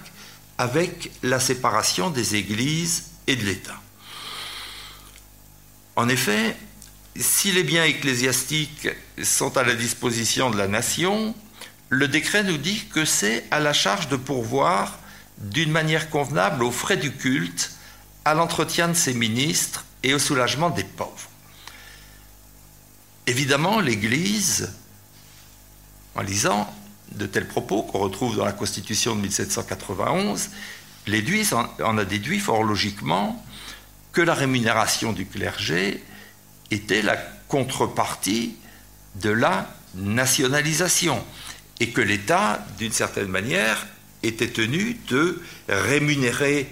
[0.58, 3.80] avec la séparation des églises et de l'État.
[6.00, 6.56] En effet,
[7.18, 8.88] si les biens ecclésiastiques
[9.22, 11.36] sont à la disposition de la nation,
[11.90, 14.98] le décret nous dit que c'est à la charge de pourvoir
[15.40, 17.74] d'une manière convenable aux frais du culte,
[18.24, 21.30] à l'entretien de ses ministres et au soulagement des pauvres.
[23.28, 24.72] Évidemment, l'Église,
[26.16, 26.74] en lisant
[27.12, 30.50] de tels propos qu'on retrouve dans la Constitution de 1791,
[31.08, 33.44] l'Église en a déduit fort logiquement
[34.12, 36.04] que la rémunération du clergé
[36.72, 37.16] était la
[37.48, 38.56] contrepartie
[39.16, 41.24] de la nationalisation
[41.80, 43.88] et que l'État, d'une certaine manière,
[44.24, 46.68] était tenu de rémunérer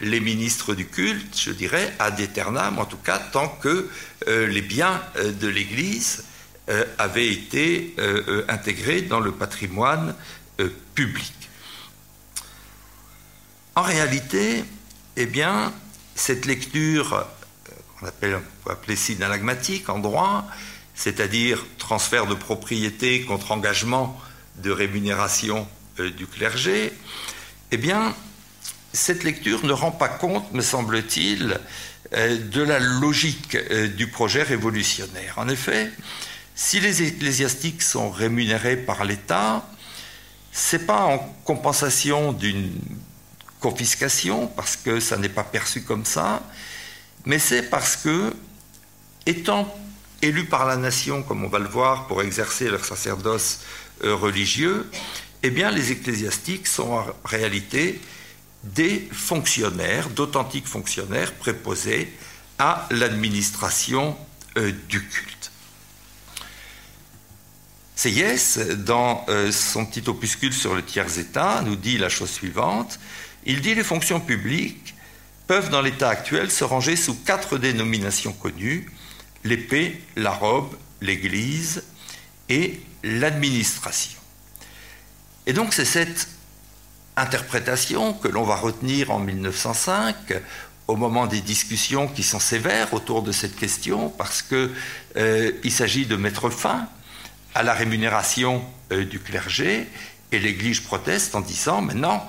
[0.00, 3.88] les ministres du culte, je dirais, ad aeternam, en tout cas tant que
[4.28, 6.24] euh, les biens euh, de l'Église
[6.68, 7.94] euh, avaient été
[8.48, 10.14] intégrés dans le patrimoine
[10.94, 11.32] public.
[13.74, 14.64] En réalité,
[15.16, 15.72] eh bien,
[16.20, 20.46] cette lecture, euh, qu'on appelle, on peut appeler synalagmatique en droit,
[20.94, 24.20] c'est-à-dire transfert de propriété contre engagement
[24.58, 25.66] de rémunération
[25.98, 26.92] euh, du clergé,
[27.70, 28.14] eh bien,
[28.92, 31.58] cette lecture ne rend pas compte, me semble-t-il,
[32.12, 33.56] euh, de la logique
[33.96, 35.38] du projet révolutionnaire.
[35.38, 35.90] En effet,
[36.54, 39.66] si les ecclésiastiques sont rémunérés par l'État,
[40.52, 42.72] c'est pas en compensation d'une
[43.60, 46.42] confiscation, parce que ça n'est pas perçu comme ça,
[47.26, 48.32] mais c'est parce que,
[49.26, 49.72] étant
[50.22, 53.60] élus par la nation, comme on va le voir, pour exercer leur sacerdoce
[54.04, 54.90] euh, religieux,
[55.42, 58.00] eh bien, les ecclésiastiques sont en réalité
[58.62, 62.12] des fonctionnaires, d'authentiques fonctionnaires préposés
[62.58, 64.16] à l'administration
[64.58, 65.50] euh, du culte.
[67.96, 72.98] Seyès, dans euh, son petit opuscule sur le tiers-État, nous dit la chose suivante.
[73.46, 74.94] Il dit les fonctions publiques
[75.46, 78.90] peuvent dans l'état actuel se ranger sous quatre dénominations connues,
[79.44, 81.82] l'épée, la robe, l'Église
[82.48, 84.18] et l'administration.
[85.46, 86.28] Et donc c'est cette
[87.16, 90.16] interprétation que l'on va retenir en 1905
[90.86, 94.70] au moment des discussions qui sont sévères autour de cette question parce qu'il
[95.16, 96.88] euh, s'agit de mettre fin
[97.54, 99.86] à la rémunération euh, du clergé
[100.32, 102.26] et l'Église proteste en disant maintenant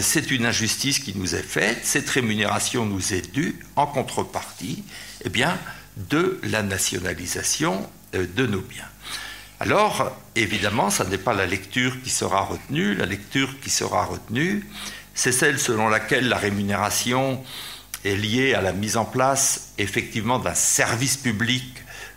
[0.00, 4.84] c'est une injustice qui nous est faite, cette rémunération nous est due en contrepartie
[5.24, 5.58] eh bien,
[5.96, 8.88] de la nationalisation de nos biens.
[9.60, 12.94] Alors, évidemment, ce n'est pas la lecture qui sera retenue.
[12.94, 14.64] La lecture qui sera retenue,
[15.14, 17.42] c'est celle selon laquelle la rémunération
[18.04, 21.64] est liée à la mise en place effectivement d'un service public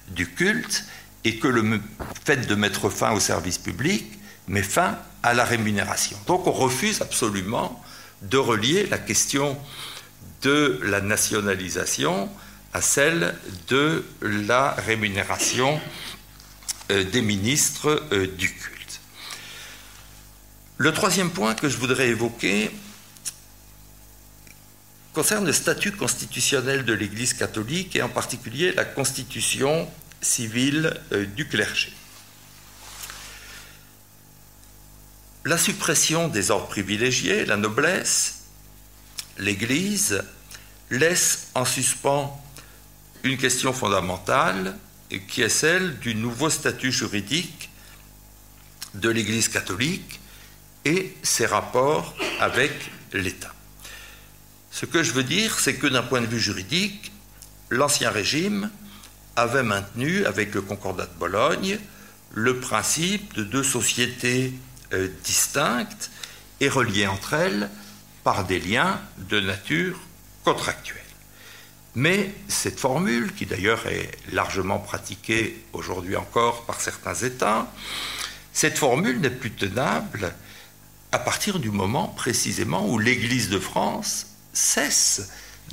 [0.10, 0.86] du culte
[1.24, 1.82] et que le
[2.26, 4.19] fait de mettre fin au service public
[4.51, 6.17] met fin à la rémunération.
[6.27, 7.81] Donc on refuse absolument
[8.21, 9.57] de relier la question
[10.41, 12.29] de la nationalisation
[12.73, 13.35] à celle
[13.67, 15.79] de la rémunération
[16.91, 19.01] euh, des ministres euh, du culte.
[20.77, 22.71] Le troisième point que je voudrais évoquer
[25.13, 29.89] concerne le statut constitutionnel de l'Église catholique et en particulier la constitution
[30.21, 31.93] civile euh, du clergé.
[35.43, 38.43] La suppression des ordres privilégiés, la noblesse,
[39.39, 40.23] l'Église
[40.91, 42.39] laisse en suspens
[43.23, 44.77] une question fondamentale
[45.27, 47.71] qui est celle du nouveau statut juridique
[48.93, 50.19] de l'Église catholique
[50.86, 52.71] et ses rapports avec
[53.12, 53.54] l'État.
[54.69, 57.12] Ce que je veux dire, c'est que d'un point de vue juridique,
[57.71, 58.69] l'Ancien Régime
[59.36, 61.80] avait maintenu, avec le Concordat de Bologne,
[62.34, 64.54] le principe de deux sociétés
[64.93, 66.12] euh, distinctes
[66.60, 67.69] et reliées entre elles
[68.23, 69.99] par des liens de nature
[70.43, 71.01] contractuelle.
[71.95, 77.67] Mais cette formule, qui d'ailleurs est largement pratiquée aujourd'hui encore par certains États,
[78.54, 80.34] cette formule n'est plus tenable
[81.12, 85.32] à partir du moment précisément où l'Église de France cesse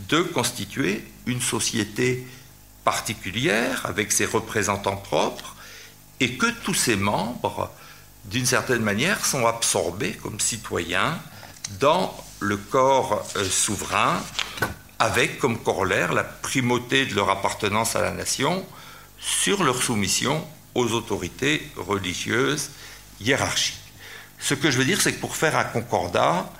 [0.08, 2.26] de constituer une société
[2.84, 5.56] particulière avec ses représentants propres
[6.20, 7.70] et que tous ses membres,
[8.30, 11.18] d'une certaine manière, sont absorbés comme citoyens
[11.80, 14.22] dans le corps euh, souverain
[14.98, 18.64] avec comme corollaire la primauté de leur appartenance à la nation
[19.18, 22.70] sur leur soumission aux autorités religieuses
[23.20, 23.78] hiérarchiques.
[24.38, 26.52] Ce que je veux dire, c'est que pour faire un concordat,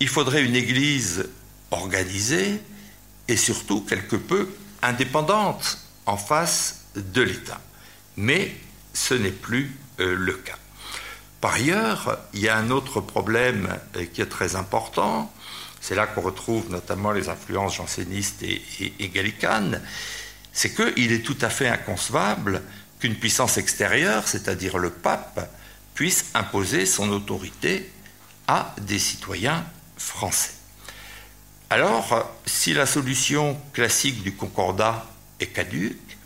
[0.00, 1.28] il faudrait une Église
[1.70, 2.60] organisée
[3.28, 4.48] et surtout quelque peu
[4.82, 7.60] indépendante en face de l'État.
[8.16, 8.54] Mais
[8.92, 10.56] ce n'est plus euh, le cas.
[11.40, 15.32] Par ailleurs, il y a un autre problème euh, qui est très important,
[15.80, 19.80] c'est là qu'on retrouve notamment les influences jansénistes et, gallicanes,
[20.52, 22.62] c'est qu'il est tout à fait inconcevable
[22.98, 25.48] qu'une puissance extérieure, c'est-à-dire le pape,
[25.94, 27.90] puisse imposer son autorité
[28.48, 29.64] à des citoyens
[29.96, 30.52] français.
[31.68, 35.06] Alors, si la solution classique du concordat
[35.40, 36.16] est caduque,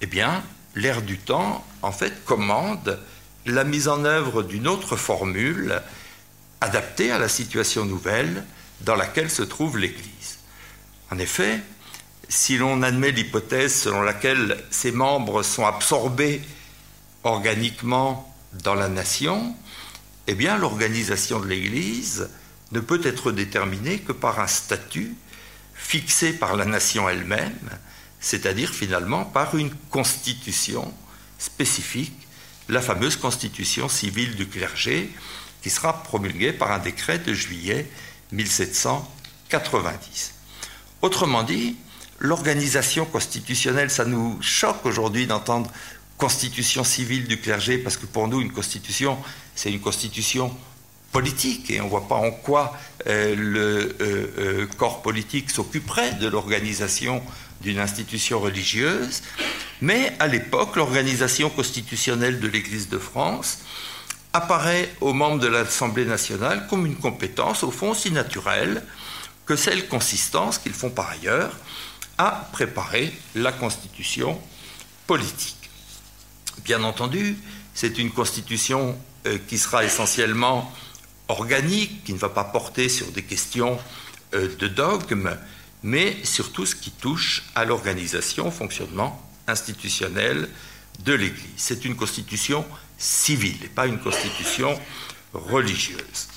[0.00, 0.42] eh bien,
[0.74, 2.98] l'ère du temps, en fait, commande
[3.46, 5.80] la mise en œuvre d'une autre formule
[6.60, 8.44] adaptée à la situation nouvelle,
[8.82, 10.38] dans laquelle se trouve l'Église.
[11.10, 11.60] En effet,
[12.28, 16.40] si l'on admet l'hypothèse selon laquelle ses membres sont absorbés
[17.24, 19.54] organiquement dans la nation,
[20.26, 22.28] eh bien l'organisation de l'Église
[22.72, 25.14] ne peut être déterminée que par un statut
[25.74, 27.58] fixé par la nation elle-même,
[28.20, 30.92] c'est-à-dire finalement par une constitution
[31.38, 32.28] spécifique,
[32.70, 35.10] la fameuse constitution civile du clergé,
[35.62, 37.86] qui sera promulguée par un décret de juillet
[38.32, 40.34] 1790.
[41.02, 41.76] Autrement dit,
[42.18, 45.70] l'organisation constitutionnelle, ça nous choque aujourd'hui d'entendre
[46.16, 49.18] constitution civile du clergé, parce que pour nous, une constitution,
[49.54, 50.54] c'est une constitution
[51.12, 52.76] politique, et on ne voit pas en quoi
[53.06, 57.20] euh, le euh, euh, corps politique s'occuperait de l'organisation
[57.60, 59.22] d'une institution religieuse,
[59.80, 63.58] mais à l'époque, l'organisation constitutionnelle de l'Église de France
[64.32, 68.82] apparaît aux membres de l'Assemblée nationale comme une compétence au fond si naturelle
[69.46, 71.52] que celle consistant, ce qu'ils font par ailleurs,
[72.18, 74.40] à préparer la Constitution
[75.06, 75.70] politique.
[76.64, 77.36] Bien entendu,
[77.74, 78.96] c'est une constitution
[79.26, 80.72] euh, qui sera essentiellement
[81.28, 83.78] organique, qui ne va pas porter sur des questions
[84.34, 85.36] euh, de dogme,
[85.82, 90.48] mais sur tout ce qui touche à l'organisation, au fonctionnement institutionnel
[91.04, 91.44] de l'Église.
[91.56, 92.64] C'est une constitution
[92.98, 94.78] civile et pas une constitution
[95.32, 96.28] religieuse.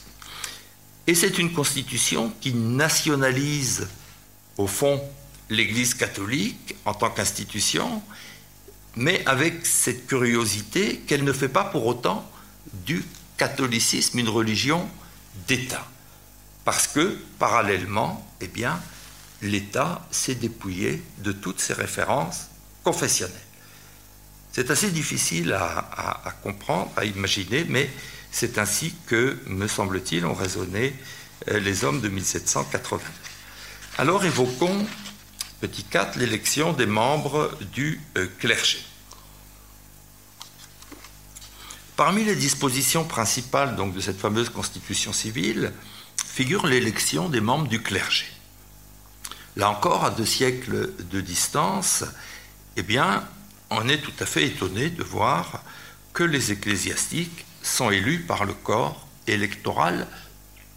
[1.05, 3.87] Et c'est une constitution qui nationalise,
[4.57, 5.03] au fond,
[5.49, 8.01] l'Église catholique en tant qu'institution,
[8.95, 12.29] mais avec cette curiosité qu'elle ne fait pas pour autant
[12.85, 13.03] du
[13.37, 14.87] catholicisme une religion
[15.47, 15.85] d'État.
[16.63, 18.79] Parce que, parallèlement, eh bien,
[19.43, 22.47] l'État s'est dépouillé de toutes ses références
[22.83, 23.35] confessionnelles.
[24.51, 27.89] C'est assez difficile à, comprendre, à imaginer, mais
[28.31, 30.95] c'est ainsi que, me semble-t-il, ont raisonné
[31.49, 33.01] euh, les hommes de 1780.
[33.97, 34.85] Alors évoquons,
[35.59, 38.79] petit 4, l'élection des membres du euh, clergé.
[41.95, 45.73] Parmi les dispositions principales donc, de cette fameuse constitution civile
[46.25, 48.25] figure l'élection des membres du clergé.
[49.55, 52.03] Là encore, à deux siècles de distance,
[52.75, 53.27] eh bien,
[53.69, 55.63] on est tout à fait étonné de voir
[56.13, 60.07] que les ecclésiastiques sont élus par le corps électoral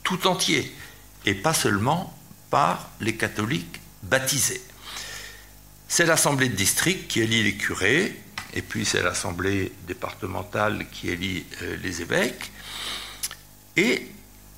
[0.02, 0.72] tout entier,
[1.24, 2.16] et pas seulement
[2.50, 4.62] par les catholiques baptisés.
[5.88, 8.14] C'est l'assemblée de district qui élit les curés,
[8.54, 12.52] et puis c'est l'assemblée départementale qui élit euh, les évêques,
[13.76, 14.06] et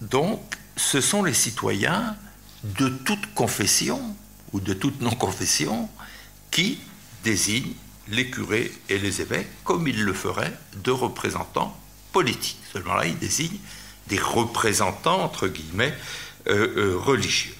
[0.01, 0.41] donc
[0.77, 2.17] ce sont les citoyens
[2.65, 4.01] de toute confession
[4.53, 5.89] ou de toute non-confession
[6.51, 6.79] qui
[7.25, 7.75] désignent
[8.09, 11.79] les curés et les évêques comme ils le feraient de représentants
[12.13, 12.59] politiques.
[12.73, 13.59] Seulement là, ils désignent
[14.09, 15.95] des représentants, entre guillemets,
[16.49, 17.55] euh, euh, religieux.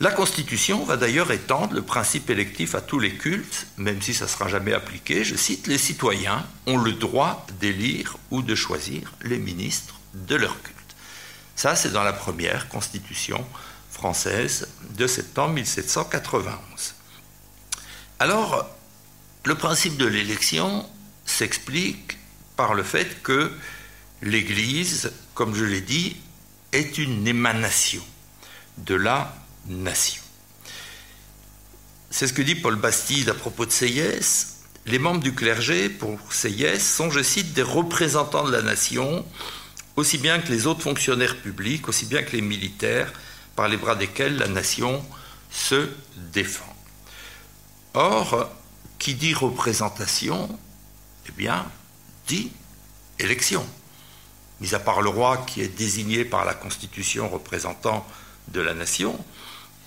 [0.00, 4.24] La Constitution va d'ailleurs étendre le principe électif à tous les cultes, même si ça
[4.24, 5.22] ne sera jamais appliqué.
[5.22, 10.60] Je cite, les citoyens ont le droit d'élire ou de choisir les ministres de leur
[10.60, 10.71] culte.
[11.62, 13.46] Ça, c'est dans la première Constitution
[13.88, 14.66] française
[14.98, 16.58] de septembre 1791.
[18.18, 18.68] Alors,
[19.44, 20.84] le principe de l'élection
[21.24, 22.18] s'explique
[22.56, 23.52] par le fait que
[24.22, 26.16] l'Église, comme je l'ai dit,
[26.72, 28.02] est une émanation
[28.78, 29.32] de la
[29.68, 30.24] nation.
[32.10, 34.56] C'est ce que dit Paul Bastide à propos de Seyès.
[34.86, 39.24] Les membres du clergé, pour Seyès, sont, je cite, des représentants de la nation,
[39.96, 43.12] aussi bien que les autres fonctionnaires publics, aussi bien que les militaires,
[43.56, 45.04] par les bras desquels la nation
[45.50, 45.88] se
[46.32, 46.74] défend.
[47.94, 48.50] Or,
[48.98, 50.58] qui dit représentation,
[51.28, 51.66] eh bien,
[52.26, 52.50] dit
[53.18, 53.66] élection.
[54.60, 58.06] Mis à part le roi qui est désigné par la Constitution représentant
[58.48, 59.22] de la nation,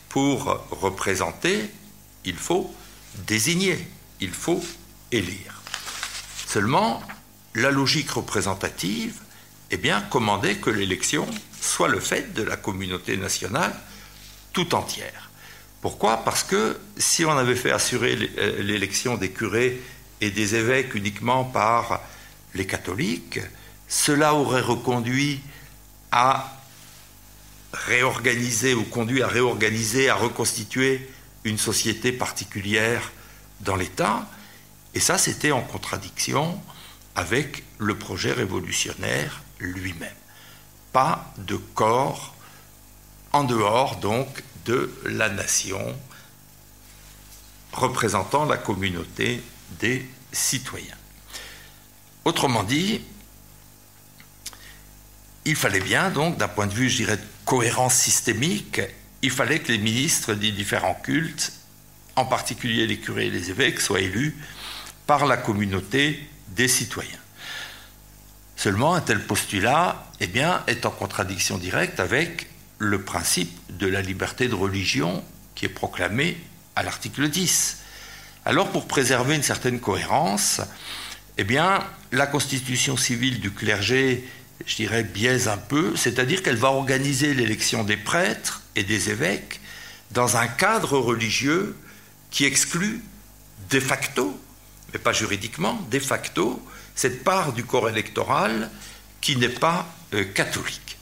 [0.10, 1.70] pour représenter,
[2.26, 2.74] il faut
[3.28, 3.88] désigner,
[4.22, 4.64] il faut
[5.12, 5.62] élire.
[6.45, 7.01] Seulement,
[7.53, 9.20] la logique représentative,
[9.72, 11.28] eh bien, commandait que l'élection
[11.59, 13.74] soit le fait de la communauté nationale
[14.53, 15.30] tout entière.
[15.82, 16.24] Pourquoi?
[16.24, 19.82] Parce que si on avait fait assurer euh, l'élection des curés
[20.22, 22.01] et des évêques uniquement par
[22.53, 23.39] les catholiques,
[23.88, 25.41] cela aurait reconduit
[26.11, 26.51] à
[27.74, 31.07] réorganiser ou conduit à réorganiser, à reconstituer
[31.43, 33.11] une société particulière
[33.59, 34.28] dans l'État.
[34.93, 36.59] Et ça, c'était en contradiction
[37.16, 40.10] avec le projet révolutionnaire lui-même.
[40.91, 42.36] Pas de corps
[43.32, 45.95] en dehors donc de la nation
[47.74, 49.41] représentant la communauté
[49.80, 50.97] des citoyens.
[52.24, 53.01] Autrement dit,
[55.45, 58.82] il fallait bien donc, d'un point de vue, je dirais, de cohérence systémique,
[59.22, 61.53] il fallait que les ministres des différents cultes,
[62.16, 64.36] en particulier les curés et les évêques, soient élus
[65.06, 67.20] par la communauté des citoyens.
[68.56, 70.30] Seulement, un tel postulat eh
[70.68, 72.47] est en contradiction directe avec
[72.78, 75.24] le principe de la liberté de religion
[75.56, 76.38] qui est proclamé
[76.76, 77.78] à l'article 10.
[78.45, 80.62] Alors, pour préserver une certaine cohérence,
[81.38, 81.45] eh
[82.12, 84.28] la constitution civile du clergé,
[84.66, 89.60] je dirais, biaise un peu, c'est-à-dire qu'elle va organiser l'élection des prêtres et des évêques
[90.12, 91.76] dans un cadre religieux
[92.32, 93.01] qui exclut
[93.70, 94.39] de facto,
[94.93, 96.64] mais pas juridiquement, de facto,
[96.96, 98.72] cette part du corps électoral
[99.22, 100.98] qui n'est pas euh, catholique.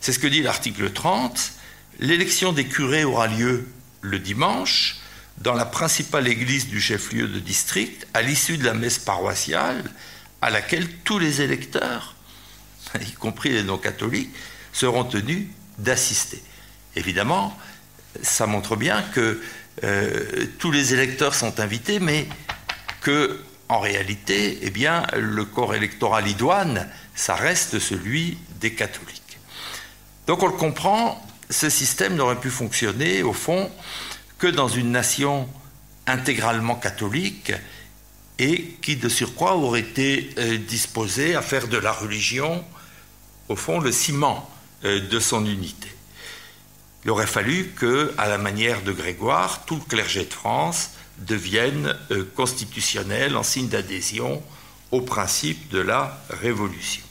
[0.00, 1.52] C'est ce que dit l'article 30.
[1.98, 3.66] L'élection des curés aura lieu
[4.02, 4.96] le dimanche
[5.38, 9.90] dans la principale église du chef-lieu de district à l'issue de la messe paroissiale
[10.40, 12.14] à laquelle tous les électeurs,
[13.00, 14.30] y compris les non-catholiques,
[14.72, 15.46] seront tenus
[15.78, 16.42] d'assister.
[16.96, 17.56] Évidemment,
[18.22, 19.40] ça montre bien que
[19.84, 22.26] euh, tous les électeurs sont invités, mais
[23.00, 24.72] que, en réalité, eh
[25.16, 29.38] le corps électoral idoine, ça reste celui des catholiques.
[30.26, 33.70] Donc on le comprend, ce système n'aurait pu fonctionner, au fond,
[34.38, 35.48] que dans une nation
[36.06, 37.52] intégralement catholique
[38.38, 42.64] et qui, de surcroît, aurait été euh, disposée à faire de la religion,
[43.48, 44.48] au fond, le ciment
[44.84, 45.88] euh, de son unité.
[47.04, 51.96] Il aurait fallu que, à la manière de Grégoire, tout le clergé de France devienne
[52.10, 54.42] euh, constitutionnel en signe d'adhésion
[54.90, 57.04] au principe de la Révolution.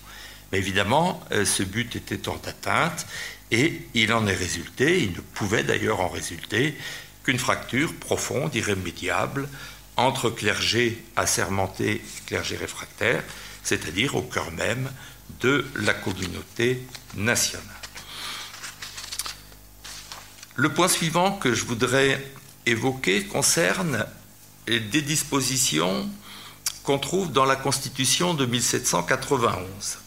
[0.51, 3.05] Mais évidemment, ce but était hors d'atteinte
[3.51, 6.75] et il en est résulté, il ne pouvait d'ailleurs en résulter,
[7.23, 9.47] qu'une fracture profonde, irrémédiable,
[9.95, 13.23] entre clergé assermenté et clergé réfractaire,
[13.63, 14.89] c'est-à-dire au cœur même
[15.41, 16.81] de la communauté
[17.15, 17.65] nationale.
[20.55, 22.23] Le point suivant que je voudrais
[22.67, 24.05] évoquer concerne
[24.67, 26.09] des dispositions
[26.83, 29.97] qu'on trouve dans la Constitution de 1791.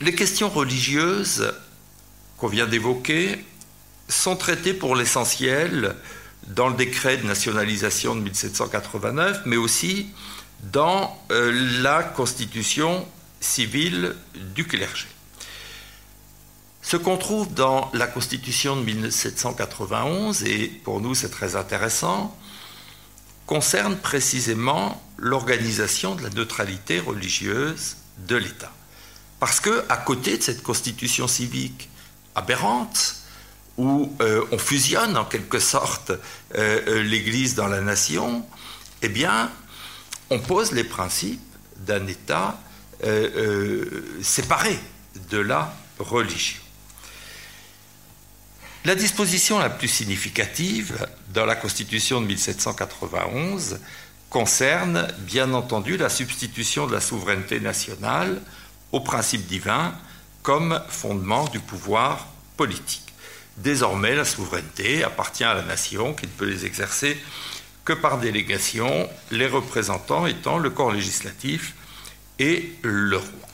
[0.00, 1.54] Les questions religieuses
[2.36, 3.42] qu'on vient d'évoquer
[4.08, 5.96] sont traitées pour l'essentiel
[6.48, 10.08] dans le décret de nationalisation de 1789, mais aussi
[10.62, 13.06] dans euh, la constitution
[13.40, 14.14] civile
[14.54, 15.06] du clergé.
[16.88, 22.38] Ce qu'on trouve dans la constitution de 1791, et pour nous c'est très intéressant,
[23.44, 27.96] concerne précisément l'organisation de la neutralité religieuse
[28.28, 28.70] de l'État.
[29.40, 31.88] Parce que, à côté de cette constitution civique
[32.36, 33.16] aberrante,
[33.78, 36.16] où euh, on fusionne en quelque sorte euh,
[36.54, 38.46] euh, l'Église dans la nation,
[39.02, 39.50] eh bien,
[40.30, 41.40] on pose les principes
[41.78, 42.60] d'un État
[44.22, 44.78] séparé
[45.30, 46.65] de la religion.
[48.86, 53.80] La disposition la plus significative dans la Constitution de 1791
[54.30, 58.40] concerne, bien entendu, la substitution de la souveraineté nationale
[58.92, 59.92] au principe divin
[60.44, 63.12] comme fondement du pouvoir politique.
[63.56, 67.20] Désormais, la souveraineté appartient à la nation qui ne peut les exercer
[67.84, 71.74] que par délégation, les représentants étant le corps législatif
[72.38, 73.48] et le roi.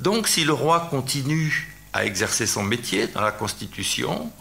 [0.00, 4.32] Donc si le roi continue à exercer son métier dans la Constitution,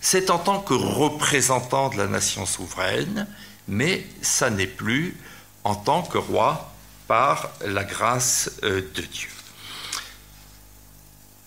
[0.00, 3.26] c'est en tant que représentant de la nation souveraine,
[3.68, 5.16] mais ça n'est plus
[5.64, 6.72] en tant que roi
[7.06, 9.28] par la grâce euh, de Dieu.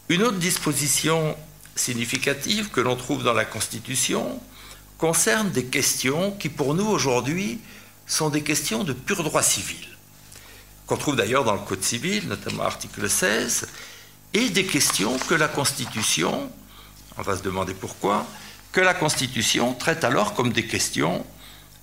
[0.09, 1.35] Une autre disposition
[1.75, 4.39] significative que l'on trouve dans la Constitution
[4.97, 7.59] concerne des questions qui, pour nous aujourd'hui,
[8.05, 9.87] sont des questions de pur droit civil,
[10.85, 13.67] qu'on trouve d'ailleurs dans le Code civil, notamment article 16,
[14.33, 16.51] et des questions que la Constitution,
[17.17, 18.25] on va se demander pourquoi,
[18.71, 21.25] que la Constitution traite alors comme des questions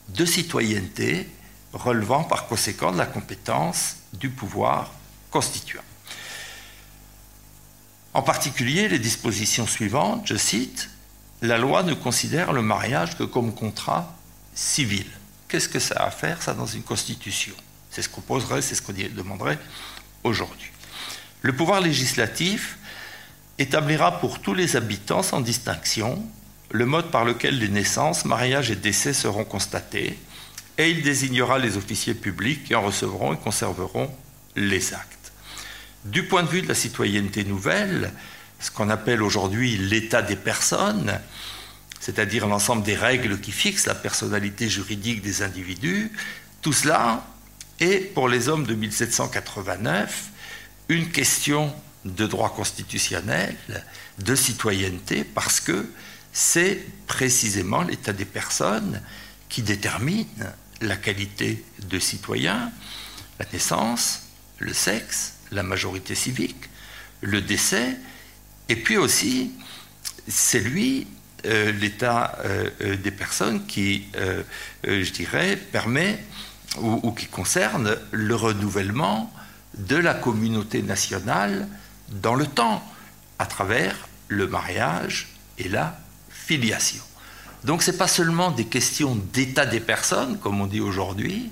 [0.08, 1.28] de citoyenneté
[1.72, 4.90] relevant par conséquent de la compétence du pouvoir
[5.30, 5.82] constituant.
[8.12, 10.90] En particulier, les dispositions suivantes, je cite,
[11.42, 14.14] La loi ne considère le mariage que comme contrat
[14.54, 15.06] civil.
[15.48, 17.54] Qu'est-ce que ça a à faire, ça, dans une constitution?
[17.90, 19.58] C'est ce qu'on poserait, c'est ce qu'on demanderait
[20.24, 20.70] aujourd'hui.
[21.42, 22.78] Le pouvoir législatif
[23.60, 26.24] établira pour tous les habitants, sans distinction,
[26.70, 30.18] le mode par lequel les naissances, mariages et décès seront constatés,
[30.78, 34.10] et il désignera les officiers publics qui en recevront et conserveront
[34.56, 35.32] les actes.
[36.06, 38.12] Du point de vue de la citoyenneté nouvelle,
[38.60, 41.20] ce qu'on appelle aujourd'hui l'état des personnes,
[42.00, 46.10] c'est-à-dire l'ensemble des règles qui fixent la personnalité juridique des individus,
[46.62, 47.26] tout cela
[47.78, 50.28] est pour les hommes de 1789
[50.88, 51.74] une question
[52.04, 53.56] de droit constitutionnel,
[54.18, 55.86] de citoyenneté, parce que
[56.32, 59.02] c'est précisément l'état des personnes
[59.48, 60.26] qui détermine
[60.80, 62.72] la qualité de citoyen,
[63.38, 64.22] la naissance,
[64.58, 66.70] le sexe, la majorité civique,
[67.20, 67.96] le décès,
[68.70, 69.50] et puis aussi,
[70.28, 71.06] c'est lui,
[71.46, 74.06] euh, l'état euh, euh, des personnes qui,
[74.84, 76.22] je dirais, permet
[76.80, 79.32] ou, qui concerne le renouvellement
[79.76, 81.66] de la communauté nationale
[82.10, 82.82] dans le temps,
[83.38, 85.98] à travers le mariage et la
[86.28, 87.02] filiation.
[87.64, 91.50] Donc ce n'est pas seulement des questions d'état des personnes, comme on dit aujourd'hui,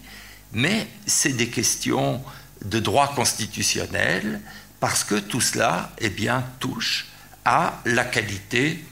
[0.53, 2.23] mais c'est des questions
[2.65, 4.41] de droit constitutionnel,
[4.81, 7.07] parce que tout cela eh bien, touche
[7.45, 8.85] à la qualité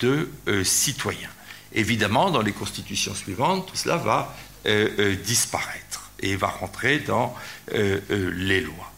[0.00, 1.28] de euh, citoyen.
[1.72, 4.34] Évidemment, dans les constitutions suivantes, tout cela va
[4.66, 7.34] euh, euh, disparaître et va rentrer dans
[7.72, 8.91] les lois.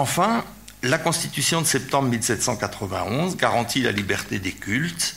[0.00, 0.44] Enfin,
[0.84, 5.16] la Constitution de septembre 1791 garantit la liberté des cultes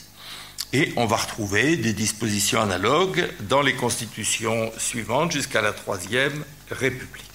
[0.74, 7.26] Et on va retrouver des dispositions analogues dans les constitutions suivantes jusqu'à la Troisième République.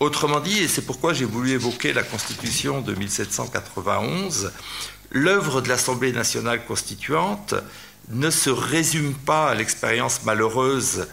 [0.00, 4.52] Autrement dit, et c'est pourquoi j'ai voulu évoquer la Constitution de 1791,
[5.10, 7.54] l'œuvre de l'Assemblée nationale constituante
[8.10, 11.06] ne se résume pas à l'expérience malheureuse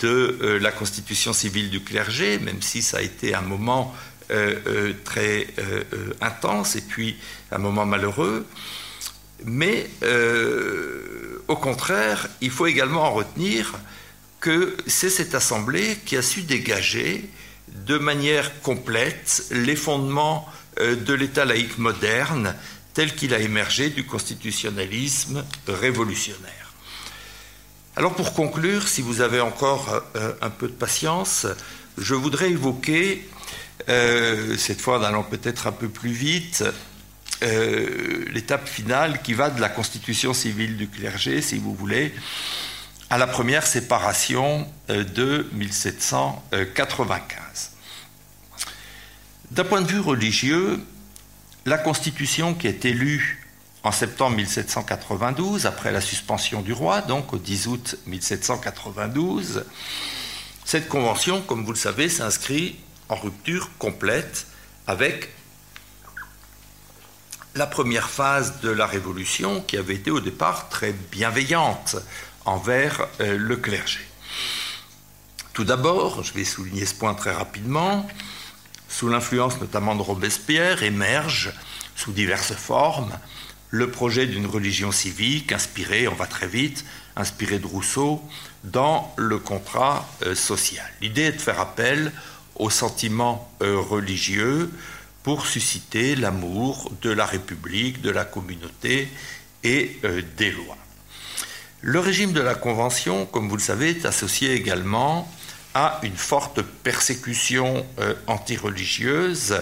[0.00, 3.94] de euh, la constitution civile du clergé, même si ça a été un moment
[5.04, 5.46] très
[6.20, 7.16] intense et puis
[7.52, 8.46] un moment malheureux.
[9.44, 9.88] Mais
[11.48, 13.74] au contraire, il faut également en retenir
[14.40, 17.28] que c'est cette Assemblée qui a su dégager
[17.86, 20.48] de manière complète les fondements
[20.78, 22.54] de l'État laïque moderne
[22.96, 26.72] tel qu'il a émergé du constitutionnalisme révolutionnaire.
[27.94, 31.46] Alors pour conclure, si vous avez encore euh, un peu de patience,
[31.98, 33.28] je voudrais évoquer,
[33.88, 36.64] euh, cette fois en allant peut-être un peu plus vite,
[37.42, 42.14] euh, l'étape finale qui va de la constitution civile du clergé, si vous voulez,
[43.10, 47.72] à la première séparation de 1795.
[49.52, 50.80] D'un point de vue religieux,
[51.66, 53.46] la Constitution qui est élue
[53.84, 59.64] en septembre 1792, après la suspension du roi, donc au 10 août 1792,
[60.64, 62.76] cette convention, comme vous le savez, s'inscrit
[63.08, 64.46] en rupture complète
[64.86, 65.32] avec
[67.54, 71.96] la première phase de la Révolution qui avait été au départ très bienveillante
[72.44, 74.00] envers euh, le clergé.
[75.52, 78.06] Tout d'abord, je vais souligner ce point très rapidement,
[78.88, 81.52] sous l'influence notamment de Robespierre, émerge,
[81.96, 83.18] sous diverses formes,
[83.70, 86.84] le projet d'une religion civique inspiré, on va très vite,
[87.16, 88.22] inspiré de Rousseau,
[88.64, 90.86] dans le contrat euh, social.
[91.00, 92.12] L'idée est de faire appel
[92.58, 94.70] aux sentiments euh, religieux
[95.22, 99.08] pour susciter l'amour de la République, de la communauté
[99.64, 100.76] et euh, des lois.
[101.82, 105.30] Le régime de la Convention, comme vous le savez, est associé également
[105.74, 109.60] à une forte persécution euh, antireligieuse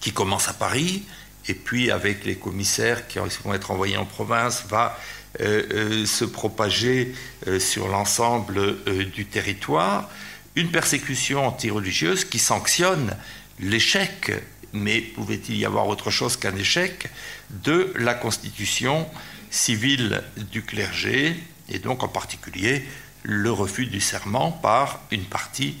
[0.00, 1.04] qui commence à Paris
[1.46, 4.98] et puis avec les commissaires qui vont être envoyés en province va
[5.36, 7.12] se propager
[7.58, 8.76] sur l'ensemble
[9.12, 10.08] du territoire.
[10.56, 13.16] Une persécution antireligieuse qui sanctionne
[13.58, 14.30] l'échec,
[14.72, 17.08] mais pouvait-il y avoir autre chose qu'un échec,
[17.50, 19.08] de la constitution
[19.50, 21.34] civile du clergé,
[21.68, 22.84] et donc en particulier
[23.22, 25.76] le refus du serment par une partie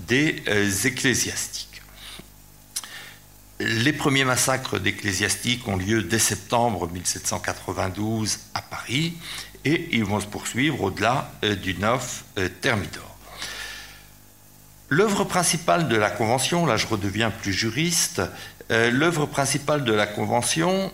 [0.00, 1.82] des euh, ecclésiastiques?
[3.60, 9.14] Les premiers massacres d'ecclésiastiques ont lieu dès septembre 1792 à Paris
[9.64, 13.13] et ils vont se poursuivre au-delà euh, du 9 euh, Thermidor.
[14.88, 18.22] L'œuvre principale de la Convention, là je redeviens plus juriste,
[18.70, 20.90] l'œuvre principale de la Convention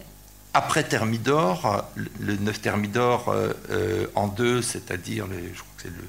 [0.55, 1.89] après Thermidor,
[2.19, 6.05] le 9 Thermidor euh, euh, en deux, c'est-à-dire, je crois que c'est le,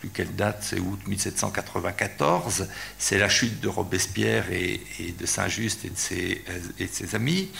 [0.00, 4.80] plus quelle date, c'est août 1794, c'est la chute de Robespierre et,
[5.18, 7.50] de Saint-Just et, de ses, amis.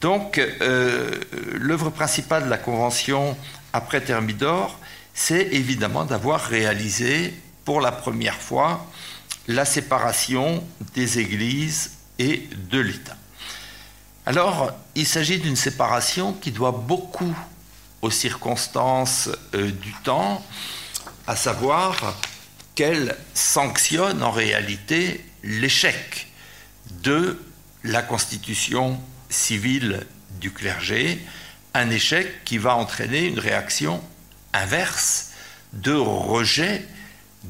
[0.00, 1.10] Donc, euh,
[1.54, 3.36] l'œuvre principale de la Convention
[3.72, 4.78] après Thermidor,
[5.14, 8.86] c'est évidemment d'avoir réalisé pour la première fois
[9.46, 13.16] la séparation des églises et de l'État.
[14.26, 17.36] Alors, il s'agit d'une séparation qui doit beaucoup
[18.00, 20.42] aux circonstances euh, du temps,
[21.26, 22.14] à savoir
[22.74, 26.28] qu'elle sanctionne en réalité l'échec
[27.02, 27.40] de
[27.82, 28.98] la constitution
[29.28, 30.06] civile
[30.40, 31.20] du clergé,
[31.74, 34.02] un échec qui va entraîner une réaction
[34.52, 35.30] inverse
[35.72, 36.86] de rejet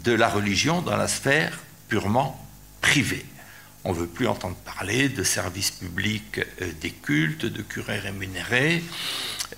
[0.03, 2.41] de la religion dans la sphère purement
[2.81, 3.25] privée.
[3.85, 8.83] On ne veut plus entendre parler de services publics euh, des cultes, de curés rémunérés,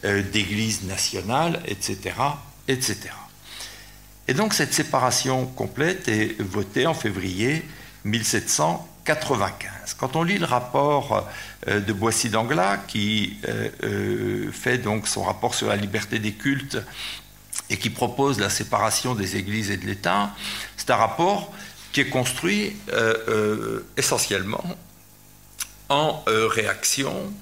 [0.05, 2.15] euh, d'églises nationales, etc.,
[2.67, 2.99] etc.
[4.27, 7.65] Et donc cette séparation complète est votée en février
[8.05, 9.95] 1795.
[9.97, 11.29] Quand on lit le rapport
[11.69, 13.39] euh, de Boissy d'Anglas, qui
[14.53, 16.79] fait donc son rapport sur la liberté des cultes
[17.71, 20.35] et qui propose la séparation des églises et de l'État,
[20.77, 21.53] c'est un rapport
[21.93, 24.65] qui est construit euh, euh, essentiellement
[25.89, 27.33] en euh, réaction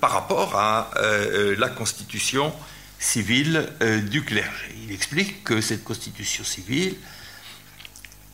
[0.00, 0.90] par rapport à
[1.58, 2.50] la constitution
[2.98, 3.68] civile
[4.08, 4.74] du clergé.
[4.86, 6.96] Il explique que cette constitution civile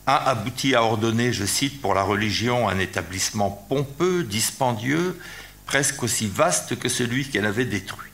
[0.05, 5.19] a abouti à ordonner, je cite, pour la religion un établissement pompeux, dispendieux,
[5.65, 8.11] presque aussi vaste que celui qu'elle avait détruit.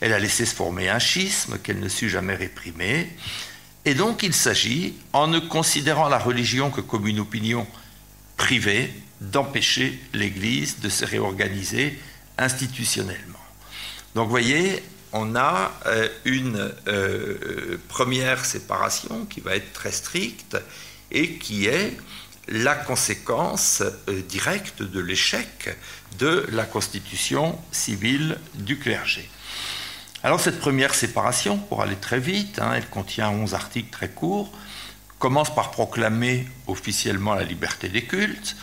[0.00, 3.08] Elle a laissé se former un schisme qu'elle ne sut jamais réprimer,
[3.84, 7.66] et donc il s'agit, en ne considérant la religion que comme une opinion
[8.36, 11.98] privée, d'empêcher l'Église de se réorganiser
[12.36, 13.38] institutionnellement.
[14.14, 14.82] Donc vous voyez,
[15.12, 20.56] on a euh, une euh, première séparation qui va être très stricte
[21.10, 21.96] et qui est
[22.48, 25.76] la conséquence euh, directe de l'échec
[26.18, 29.28] de la constitution civile du clergé.
[30.24, 34.52] Alors cette première séparation, pour aller très vite, hein, elle contient 11 articles très courts,
[35.20, 38.56] commence par proclamer officiellement la liberté des cultes,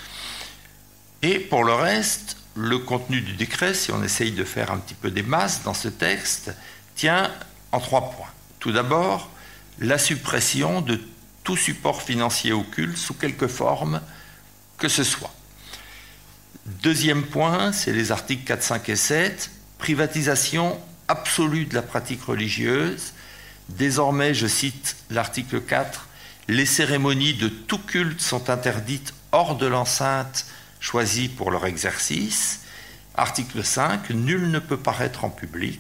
[1.21, 4.93] et pour le reste, le contenu du décret, si on essaye de faire un petit
[4.95, 6.53] peu des masses dans ce texte,
[6.95, 7.31] tient
[7.71, 8.29] en trois points.
[8.59, 9.29] Tout d'abord,
[9.79, 10.99] la suppression de
[11.43, 14.01] tout support financier occulte sous quelque forme
[14.77, 15.33] que ce soit.
[16.65, 20.77] Deuxième point, c'est les articles 4, 5 et 7, privatisation
[21.07, 23.13] absolue de la pratique religieuse.
[23.69, 26.07] Désormais, je cite l'article 4,
[26.47, 30.45] les cérémonies de tout culte sont interdites hors de l'enceinte
[30.79, 32.61] choisis pour leur exercice.
[33.15, 35.79] Article 5, nul ne peut paraître en public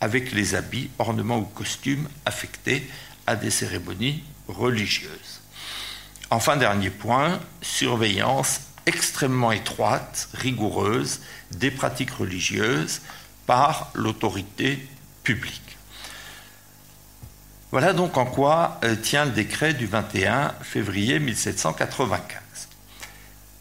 [0.00, 2.88] avec les habits, ornements ou costumes affectés
[3.26, 5.40] à des cérémonies religieuses.
[6.30, 11.20] Enfin, dernier point, surveillance extrêmement étroite, rigoureuse
[11.52, 13.00] des pratiques religieuses
[13.46, 14.86] par l'autorité
[15.22, 15.62] publique.
[17.70, 22.40] Voilà donc en quoi euh, tient le décret du 21 février 1795.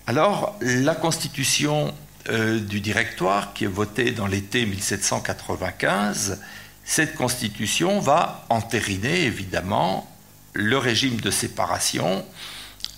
[0.07, 1.93] Alors, la constitution
[2.29, 6.39] euh, du directoire, qui est votée dans l'été 1795,
[6.83, 10.09] cette constitution va entériner évidemment
[10.53, 12.23] le régime de séparation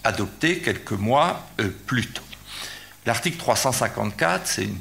[0.03, 2.21] adopté quelques mois euh, plus tôt.
[3.05, 4.77] L'article 354, c'est une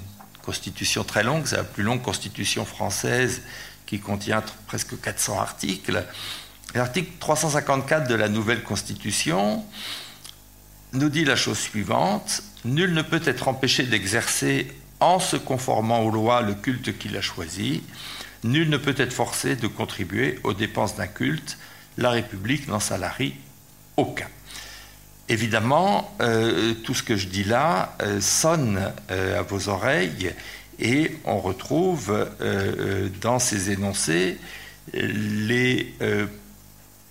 [0.47, 3.43] constitution très longue, c'est la plus longue constitution française
[3.85, 6.05] qui contient presque 400 articles.
[6.75, 9.65] L'article 354 de la nouvelle constitution
[10.93, 16.11] nous dit la chose suivante, nul ne peut être empêché d'exercer en se conformant aux
[16.11, 17.83] lois le culte qu'il a choisi,
[18.45, 21.59] nul ne peut être forcé de contribuer aux dépenses d'un culte,
[21.99, 23.35] la République n'en salarie
[23.97, 24.29] aucun.
[25.29, 30.33] Évidemment, euh, tout ce que je dis là euh, sonne euh, à vos oreilles
[30.79, 32.29] et on retrouve
[33.23, 34.37] dans ces énoncés
[34.93, 35.95] les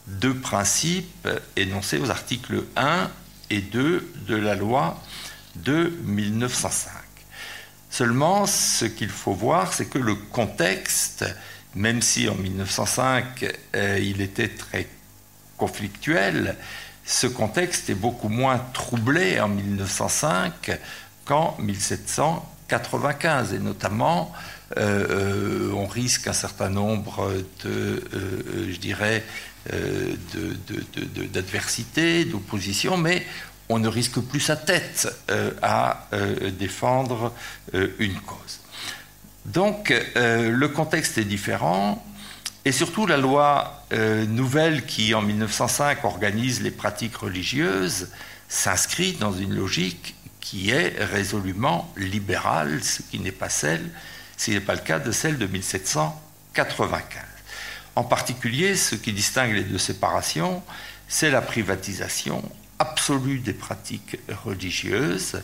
[0.05, 3.09] deux principes énoncés aux articles 1
[3.49, 5.01] et 2 de la loi
[5.55, 6.91] de 1905.
[7.89, 11.25] Seulement, ce qu'il faut voir, c'est que le contexte,
[11.75, 13.45] même si en 1905
[13.75, 14.87] euh, il était très
[15.55, 16.57] conflictuel,
[17.05, 20.79] ce contexte est beaucoup moins troublé en 1905
[21.25, 24.33] qu'en 1795, et notamment
[24.77, 27.31] euh, euh, on risque un certain nombre
[27.63, 28.03] de,
[28.69, 29.23] je dirais,
[29.73, 30.13] euh,
[31.33, 33.25] d'adversité, d'opposition, mais
[33.67, 37.33] on ne risque plus sa tête euh, à euh, défendre
[37.97, 38.59] une cause.
[39.45, 42.03] Donc le contexte est différent.
[42.65, 43.85] Et surtout, la loi
[44.27, 48.09] nouvelle qui, en 1905, organise les pratiques religieuses
[48.49, 53.89] s'inscrit dans une logique qui est résolument libérale, ce qui n'est pas celle,
[54.37, 57.23] ce n'est pas le cas de celle de 1795.
[57.95, 60.61] En particulier, ce qui distingue les deux séparations,
[61.07, 62.43] c'est la privatisation
[62.79, 65.41] absolue des pratiques religieuses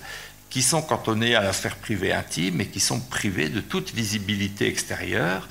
[0.49, 4.67] qui sont cantonnées à la sphère privée intime et qui sont privées de toute visibilité
[4.67, 5.47] extérieure,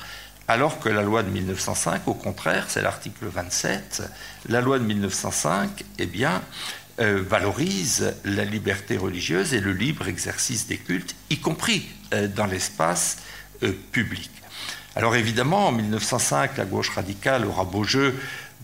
[0.50, 4.02] alors que la loi de 1905, au contraire, c'est l'article 27,
[4.48, 6.08] la loi de 1905, eh
[7.00, 12.46] euh, valorise la liberté religieuse et le libre exercice des cultes, y compris euh, dans
[12.46, 13.18] l'espace
[13.62, 14.28] euh, public.
[14.96, 18.12] Alors évidemment, en 1905, la gauche radicale aura beau jeu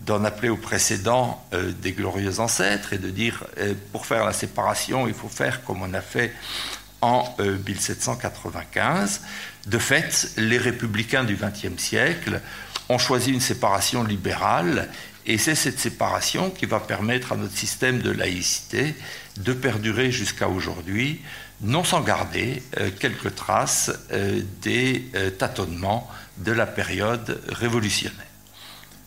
[0.05, 1.41] d'en appeler au précédent
[1.81, 3.45] des glorieux ancêtres et de dire
[3.91, 6.33] pour faire la séparation, il faut faire comme on a fait
[7.01, 9.21] en 1795.
[9.67, 12.39] De fait, les républicains du XXe siècle
[12.87, 14.87] ont choisi une séparation libérale
[15.25, 18.95] et c'est cette séparation qui va permettre à notre système de laïcité
[19.35, 21.21] de perdurer jusqu'à aujourd'hui,
[21.59, 28.15] non sans garder euh, quelques traces euh, des euh, tâtonnements de la période révolutionnaire.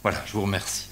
[0.02, 0.89] Voilà, je vous remercie.